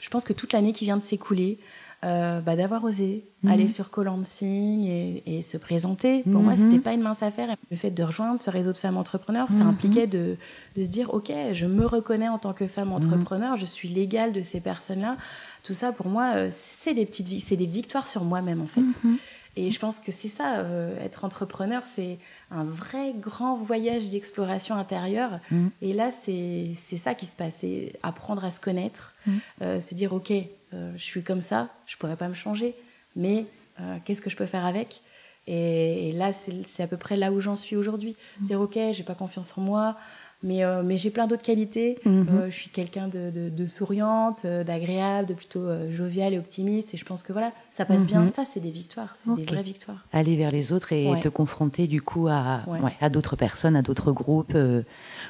[0.00, 1.58] je pense que toute l'année qui vient de s'écouler,
[2.04, 3.50] euh, bah, d'avoir osé mhm.
[3.50, 6.22] aller sur Colancing et, et se présenter.
[6.22, 7.56] Pour moi, moi, c'était pas une mince affaire.
[7.72, 9.70] Le fait de rejoindre ce réseau de femmes entrepreneurs, ça mhm.
[9.70, 10.36] impliquait de,
[10.76, 14.32] de, se dire, OK, je me reconnais en tant que femme entrepreneur, je suis l'égale
[14.32, 15.16] de ces personnes-là.
[15.64, 18.80] Tout ça, pour moi, euh, c'est des petites, c'est des victoires sur moi-même, en fait.
[18.80, 19.18] Mhm.
[19.56, 22.18] Et je pense que c'est ça, euh, être entrepreneur, c'est
[22.52, 25.40] un vrai grand voyage d'exploration intérieure.
[25.82, 29.14] Et là, c'est ça qui se passe, c'est apprendre à se connaître,
[29.60, 30.32] se dire, OK,
[30.74, 32.74] euh, je suis comme ça, je pourrais pas me changer,
[33.16, 33.46] mais
[33.80, 35.02] euh, qu'est-ce que je peux faire avec?
[35.46, 38.16] Et, là, c'est à peu près là où j'en suis aujourd'hui.
[38.40, 38.44] Mmh.
[38.44, 39.96] Dire, ok, j'ai pas confiance en moi,
[40.42, 41.98] mais, euh, mais j'ai plein d'autres qualités.
[42.04, 42.24] Mmh.
[42.46, 46.94] je suis quelqu'un de, souriante, d'agréable, de plutôt jovial et optimiste.
[46.94, 48.22] Et je pense que voilà, ça passe bien.
[48.22, 48.32] Mmh.
[48.34, 50.04] Ça, c'est des victoires, c'est des vraies victoires.
[50.12, 52.62] Aller vers les autres et te confronter du coup à,
[53.00, 54.56] à d'autres personnes, à d'autres groupes.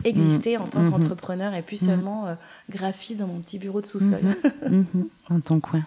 [0.05, 2.27] Exister en tant qu'entrepreneur et plus seulement
[2.71, 4.21] graphiste dans mon petit bureau de sous-sol.
[5.31, 5.85] dans ton coin.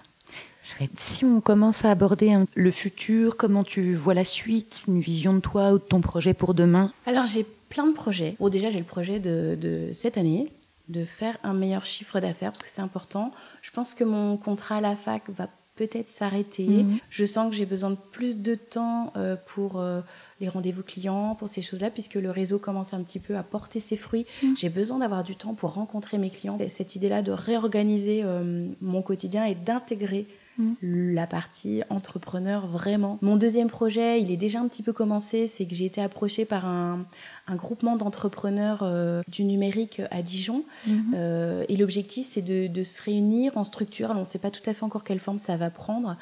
[0.96, 5.40] Si on commence à aborder le futur, comment tu vois la suite, une vision de
[5.40, 6.92] toi ou de ton projet pour demain?
[7.06, 8.36] Alors j'ai plein de projets.
[8.40, 10.52] Bon, déjà j'ai le projet de, cette année
[10.90, 13.32] de faire un meilleur chiffre d'affaires parce que c'est important.
[13.62, 16.68] Je pense que mon contrat à la fac va peut-être s'arrêter.
[16.68, 16.98] Mhm.
[17.10, 20.02] Je sens que j'ai besoin de plus de temps euh, pour euh,
[20.42, 23.80] les rendez-vous clients, pour ces choses-là, puisque le réseau commence un petit peu à porter
[23.80, 24.26] ses fruits.
[24.44, 24.54] Mm.
[24.58, 26.58] J'ai besoin d'avoir du temps pour rencontrer mes clients.
[26.60, 30.28] Et cette idée-là de réorganiser euh, mon quotidien et d'intégrer
[30.62, 31.14] mm.
[31.14, 33.18] la partie entrepreneur vraiment.
[33.22, 36.46] Mon deuxième projet, il est déjà un petit peu commencé, c'est que j'ai été approchée
[36.46, 37.06] par un,
[37.52, 40.64] groupement d'entrepreneurs euh, du numérique à Dijon.
[40.88, 40.94] Mm-hmm.
[41.16, 44.12] Euh, et l'objectif, c'est de, de, se réunir en structure.
[44.12, 46.18] Alors, on ne sait pas tout à fait encore quelle forme ça va prendre.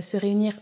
[0.00, 0.54] se réunir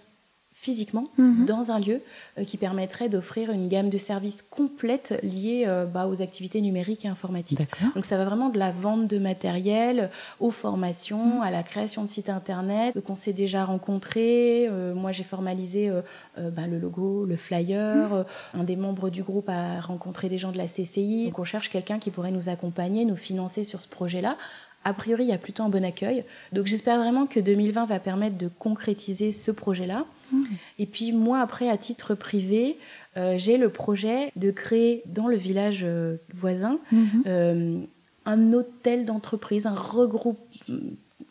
[0.61, 1.46] physiquement mhm.
[1.46, 2.02] dans un lieu
[2.38, 7.06] euh, qui permettrait d'offrir une gamme de services complète liée euh, bah, aux activités numériques
[7.06, 7.61] et informatiques.
[7.94, 11.42] Donc ça va vraiment de la vente de matériel aux formations, mhm.
[11.42, 12.94] à la création de sites internet.
[12.94, 14.68] Donc on s'est déjà rencontrés.
[14.68, 15.90] Euh, moi j'ai formalisé
[16.36, 18.11] bah, le logo, le flyer.
[18.11, 18.24] Mhm.
[18.61, 21.26] un des membres du groupe a rencontré des gens de la CCI.
[21.26, 24.36] Donc on cherche quelqu'un qui pourrait nous accompagner, nous financer sur ce projet-là
[24.82, 26.24] a priori, il y a plutôt un bon accueil.
[26.52, 30.06] Donc j'espère vraiment que 2020 va permettre de concrétiser ce projet-là.
[30.78, 32.78] Et puis moi, après, à titre privé,
[33.16, 37.22] euh, j'ai le projet de créer dans le village euh, voisin mhm.
[37.26, 37.78] euh,
[38.24, 40.39] un hôtel d'entreprise, un regroupe,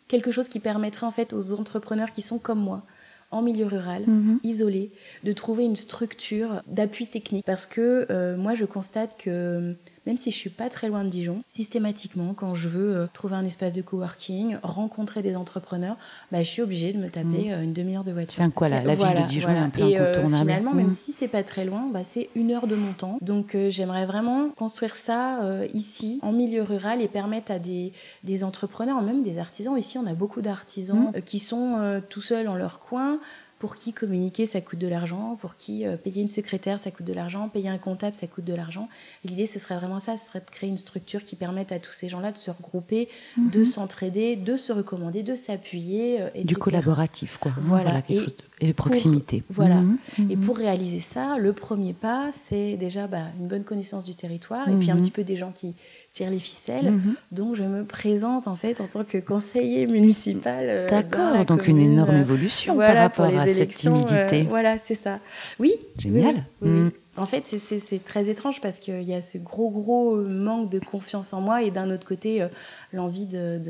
[0.08, 2.82] quelque chose qui permettrait en fait aux entrepreneurs qui sont comme moi,
[3.30, 4.40] en milieu rural, mhm.
[4.42, 4.90] isolés,
[5.24, 7.46] de trouver une structure d'appui technique.
[7.46, 9.74] Parce que moi, je constate que
[10.06, 13.36] même si je suis pas très loin de Dijon, systématiquement, quand je veux euh, trouver
[13.36, 15.96] un espace de coworking, rencontrer des entrepreneurs,
[16.32, 17.52] bah, je suis obligée de me taper mmh.
[17.52, 18.36] euh, une demi-heure de voiture.
[18.36, 20.88] C'est un quoi là La ville de Dijon est un peu Et euh, finalement, même
[20.88, 20.96] mmh.
[20.96, 23.18] si c'est pas très loin, bah, c'est une heure de mon temps.
[23.20, 25.40] Donc j'aimerais vraiment construire ça
[25.74, 27.92] ici, en milieu rural, et permettre à des,
[28.24, 29.76] des entrepreneurs, même des artisans.
[29.78, 31.22] Ici, on a beaucoup d'artisans mmh.
[31.22, 33.18] qui sont tout seuls dans leur coin
[33.60, 37.04] pour qui communiquer, ça coûte de l'argent, pour qui euh, payer une secrétaire, ça coûte
[37.04, 38.88] de l'argent, payer un comptable, ça coûte de l'argent.
[39.22, 41.92] L'idée, ce serait vraiment ça, ce serait de créer une structure qui permette à tous
[41.92, 43.64] ces gens-là de se regrouper, de mhm.
[43.66, 46.22] s'entraider, de se recommander, de s'appuyer.
[46.22, 47.52] Euh, du collaboratif, quoi.
[47.58, 48.02] Voilà.
[48.08, 48.20] et,
[48.66, 49.42] de proximité.
[49.50, 49.82] voilà.
[49.82, 49.98] Mhm.
[50.18, 50.44] Et mhm.
[50.46, 54.76] pour réaliser ça, le premier pas, c'est déjà bah, une bonne connaissance du territoire, et
[54.78, 55.74] puis un petit peu des gens qui
[56.10, 56.90] tire les ficelles.
[56.90, 57.14] Mhm.
[57.32, 60.64] Donc je me présente en fait en tant que conseiller municipal.
[60.68, 64.42] Euh, D'accord, donc une énorme évolution par rapport à cette timidité.
[64.42, 65.20] Euh, voilà, c'est ça.
[65.58, 65.74] Oui.
[65.98, 66.44] Génial.
[66.62, 66.90] Mhm.
[67.16, 71.32] En fait, c'est très étrange parce qu'il y a ce gros, gros manque de confiance
[71.32, 72.48] en moi et d'un autre côté, euh,
[72.92, 73.60] l'envie de,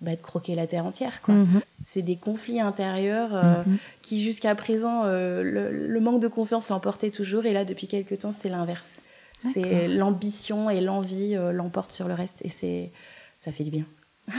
[0.00, 1.20] bah, de, croquer la terre entière.
[1.28, 1.60] Mhm.
[1.84, 3.64] C'est des conflits intérieurs
[4.02, 7.46] qui, jusqu'à présent, le, le, manque de confiance l'emportait toujours.
[7.46, 9.00] Et là, depuis quelques temps, c'est l'inverse.
[9.40, 12.90] C'est l'ambition et l'envie euh, l'emportent sur le reste et c'est
[13.38, 13.84] ça fait du bien.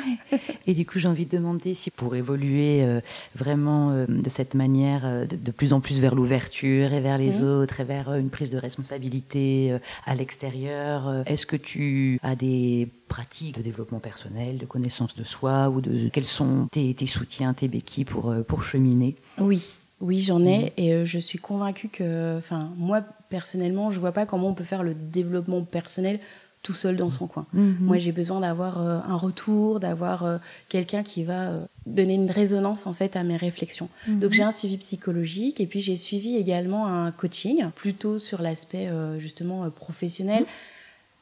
[0.67, 2.99] et du coup, j'ai envie de demander si pour évoluer euh,
[3.35, 7.79] vraiment euh, de cette manière, de, plus en plus vers l'ouverture et vers les autres
[7.79, 13.61] et vers une prise de responsabilité à l'extérieur, est-ce que tu as des pratiques de
[13.61, 18.03] développement personnel, de connaissance de soi ou de quels sont tes, tes soutiens, tes béquilles
[18.03, 19.15] pour, pour cheminer?
[19.37, 20.69] Oui, oui, j'en ai mhm.
[20.77, 24.63] et euh, je suis convaincue que, enfin, moi personnellement, je vois pas comment on peut
[24.63, 26.19] faire le développement personnel
[26.63, 27.45] tout seul dans son coin.
[27.53, 27.77] Mhm.
[27.79, 30.37] Moi, j'ai besoin d'avoir euh, un retour, d'avoir euh,
[30.69, 31.51] quelqu'un qui va
[31.85, 33.89] donner une résonance en fait à mes réflexions.
[34.07, 34.19] Mhm.
[34.19, 38.89] Donc j'ai un suivi psychologique et puis j'ai suivi également un coaching plutôt sur l'aspect
[39.17, 40.45] justement professionnel.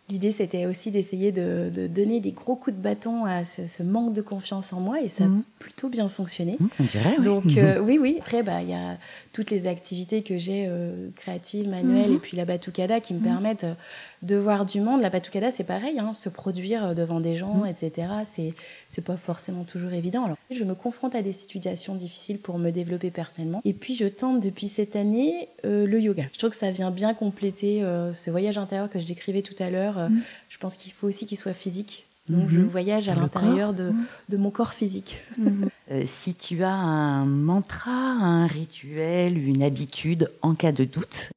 [0.08, 4.22] L'idée, c'était aussi d'essayer de, donner des gros coups de bâton à ce, manque de
[4.22, 5.42] confiance en moi et ça a mhm.
[5.58, 6.58] plutôt bien fonctionné.
[6.60, 7.56] Mhm, on dirait, Donc, oui.
[7.58, 8.18] Euh, oui, oui.
[8.20, 9.00] Après, bah, il y a
[9.34, 12.18] toutes les activités que j'ai euh, créatives, manuelles mhm.
[12.18, 13.74] et puis la batucada qui me permettent euh,
[14.22, 15.02] de voir du monde.
[15.02, 18.08] La batucada, c'est pareil, hein, se produire devant des gens, etc.
[18.32, 18.54] C'est
[18.90, 20.26] c'est pas forcément toujours évident.
[20.26, 23.62] Alors, je me confronte à des situations difficiles pour me développer personnellement.
[23.66, 26.26] Et puis, je tente depuis cette année le yoga.
[26.32, 27.84] Je trouve que ça vient bien compléter
[28.14, 30.22] ce voyage intérieur que je décrivais tout à l'heure euh, mm.
[30.50, 32.06] Je pense qu'il faut aussi qu'il soit physique.
[32.28, 32.64] Donc je mm-hmm.
[32.66, 34.06] voyage à l'intérieur de, mm.
[34.30, 35.18] de, mon corps physique.
[35.40, 35.70] Mm-hmm.
[35.92, 41.30] Euh, si tu as un mantra, un rituel, une habitude en cas de doute,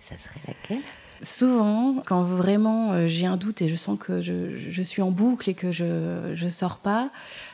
[0.00, 0.84] ça serait laquelle?
[1.22, 5.10] Souvent, quand vraiment euh, j'ai un doute et je sens que je, je, suis en
[5.10, 7.10] boucle et que je ne sors pas,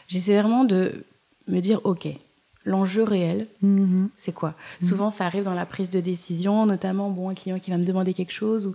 [0.08, 1.06] j'essaie vraiment de
[1.48, 2.06] me dire, OK,
[2.64, 4.08] l'enjeu réel, mhm.
[4.16, 4.54] c'est quoi?
[4.80, 4.88] Mhm.
[4.88, 7.84] Souvent, ça arrive dans la prise de décision, notamment bon, un client qui va me
[7.84, 8.74] demander quelque chose ou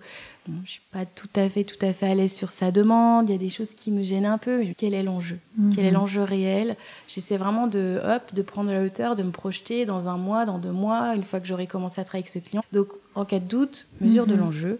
[0.63, 3.29] je je suis pas tout à fait tout à fait à l'aise sur sa demande.
[3.29, 4.63] Il y a des choses qui me gênent un peu.
[4.77, 5.39] quel est l'enjeu?
[5.75, 5.95] Quel est mhm.
[5.95, 6.75] l'enjeu réel?
[7.07, 10.57] J'essaie vraiment de hop, de prendre la hauteur, de me projeter dans un mois, dans
[10.57, 12.63] deux mois, une fois que j'aurai commencé à travailler avec ce client.
[12.71, 14.79] Donc en cas de doute, mesure de l'enjeu.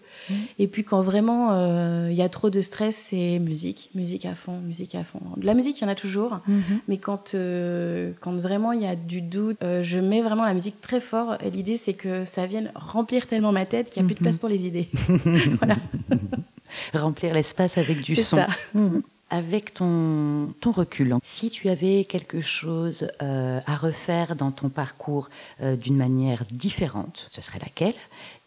[0.59, 4.35] Et puis quand vraiment euh, il y a trop de stress, c'est musique, musique à
[4.35, 5.19] fond, musique à fond.
[5.37, 6.39] De la musique, il y en a toujours,
[6.87, 10.53] mais quand euh, quand vraiment il y a du doute, euh, je mets vraiment la
[10.53, 11.37] musique très fort.
[11.43, 14.21] Et l'idée c'est que ça vienne remplir tellement ma tête qu'il n'y a plus de
[14.21, 14.87] place pour les idées.
[16.93, 18.45] Remplir l'espace avec du son.
[19.31, 25.29] Avec ton, ton recul, si tu avais quelque chose euh, à refaire dans ton parcours
[25.61, 27.93] euh, d'une manière différente, ce serait laquelle?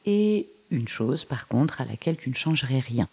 [0.07, 3.07] Et une chose, par contre, à laquelle tu ne changerais rien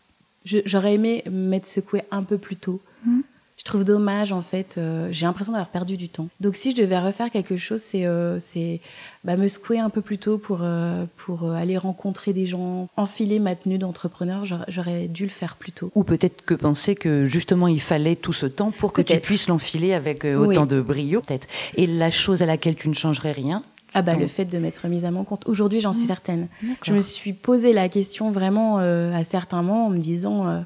[0.45, 2.81] J'aurais aimé m'être secouée un peu plus tôt.
[3.05, 3.18] Mhm.
[3.59, 4.75] Je trouve dommage en fait.
[4.77, 6.29] euh, j'ai l'impression d'avoir perdu du temps.
[6.39, 8.79] Donc si je devais refaire quelque chose, c'est euh, c'est
[9.25, 12.87] bah, me secouer un peu plus tôt pour euh, pour euh, aller rencontrer des gens,
[12.95, 14.45] enfiler ma tenue d'entrepreneur.
[14.45, 15.91] J'aurais- dû le faire plus tôt.
[15.95, 19.47] Ou peut-être que penser que justement il fallait tout ce temps pour que tu puisses
[19.49, 20.47] l'enfiler avec euh, Oui.
[20.47, 21.19] autant de brio.
[21.21, 21.47] Peut-être.
[21.75, 24.87] Et la chose à laquelle tu ne changerais rien Ah bah le fait de m'être
[24.87, 25.43] mise à mon compte.
[25.47, 26.07] Aujourd'hui, j'en suis Mmh.
[26.07, 26.47] certaine.
[26.85, 30.61] Je me suis posé la question vraiment euh, à certains moments en me disant euh,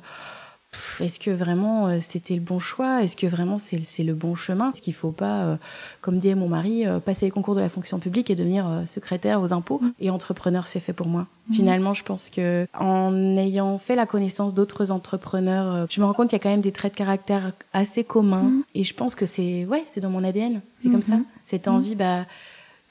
[1.00, 3.04] est-ce que vraiment euh, c'était le bon choix?
[3.04, 4.72] Est-ce que vraiment c'est le bon chemin?
[4.72, 5.58] Est-ce qu'il faut pas, euh,
[6.02, 9.42] comme disait mon mari, euh, passer les concours de la fonction publique et devenir secrétaire
[9.42, 9.82] aux impôts?
[10.00, 11.28] Et entrepreneur, c'est fait pour moi.
[11.52, 16.30] Finalement, je pense que en ayant fait la connaissance d'autres entrepreneurs, je me rends compte
[16.30, 18.52] qu'il y a quand même des traits de caractère assez communs.
[18.76, 20.62] Et je pense que c'est ouais, c'est dans mon ADN.
[20.78, 21.16] C'est comme ça.
[21.44, 22.26] Cette envie, bah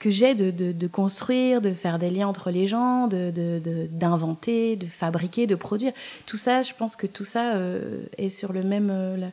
[0.02, 3.60] que j'ai de, de, de construire, de faire des liens entre les gens, de de-
[3.68, 5.92] de- d'inventer, de, fabriquer, de produire.
[6.26, 9.30] Tout ça, je pense que tout ça euh, est sur le même, euh, la,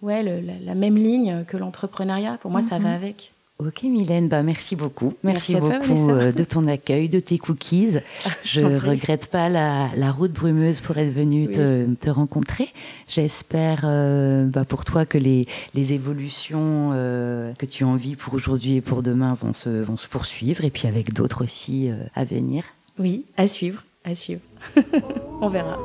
[0.00, 2.38] ouais, le- la, la même ligne que l'entrepreneuriat.
[2.40, 3.32] Pour moi, ça va avec.
[3.60, 5.14] Ok Mylène, bah merci beaucoup.
[5.24, 7.96] Merci, Merci à toi, beaucoup euh, de ton accueil, de tes cookies.
[8.44, 8.90] Je t'en prie.
[8.90, 11.54] regrette pas la, la route brumeuse pour être venue Oui.
[11.54, 12.68] te, te rencontrer.
[13.08, 18.76] J'espère euh, bah, pour toi que les, les évolutions euh, que tu envies pour aujourd'hui
[18.76, 22.24] et pour demain vont se, vont se poursuivre et puis avec d'autres aussi euh, à
[22.24, 22.62] venir.
[23.00, 24.40] Oui, à suivre, à suivre.
[25.40, 25.76] On verra.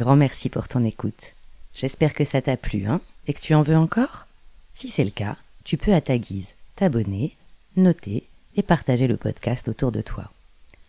[0.00, 1.34] Grand merci pour ton écoute.
[1.74, 4.26] J'espère que ça t'a plu, hein, et que tu en veux encore?
[4.72, 7.36] Si c'est le cas, tu peux à ta guise t'abonner,
[7.76, 8.26] noter
[8.56, 10.32] et partager le podcast autour de toi.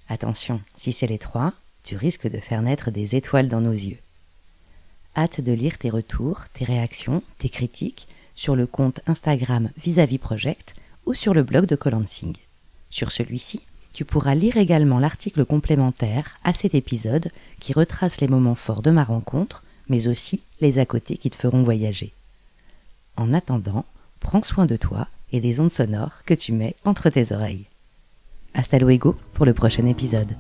[0.08, 1.54] Attention, si c'est les trois,
[1.84, 3.98] tu risques de faire naître des étoiles dans nos yeux.
[5.18, 10.74] Hâte de lire tes retours, tes réactions, tes critiques sur le compte Instagram Vis-à-vis Project
[11.06, 12.38] ou sur le blog de Colansing.
[12.90, 13.62] Sur celui-ci,
[13.94, 18.92] tu pourras lire également l'article complémentaire à cet épisode qui retrace les moments forts de
[18.92, 22.14] ma rencontre, mais aussi les à côté qui te feront voyager.
[23.18, 23.86] En attendant,
[24.20, 27.66] prends soin de toi et des ondes sonores que tu mets entre tes oreilles.
[28.54, 30.36] Hasta luego pour le prochain épisode.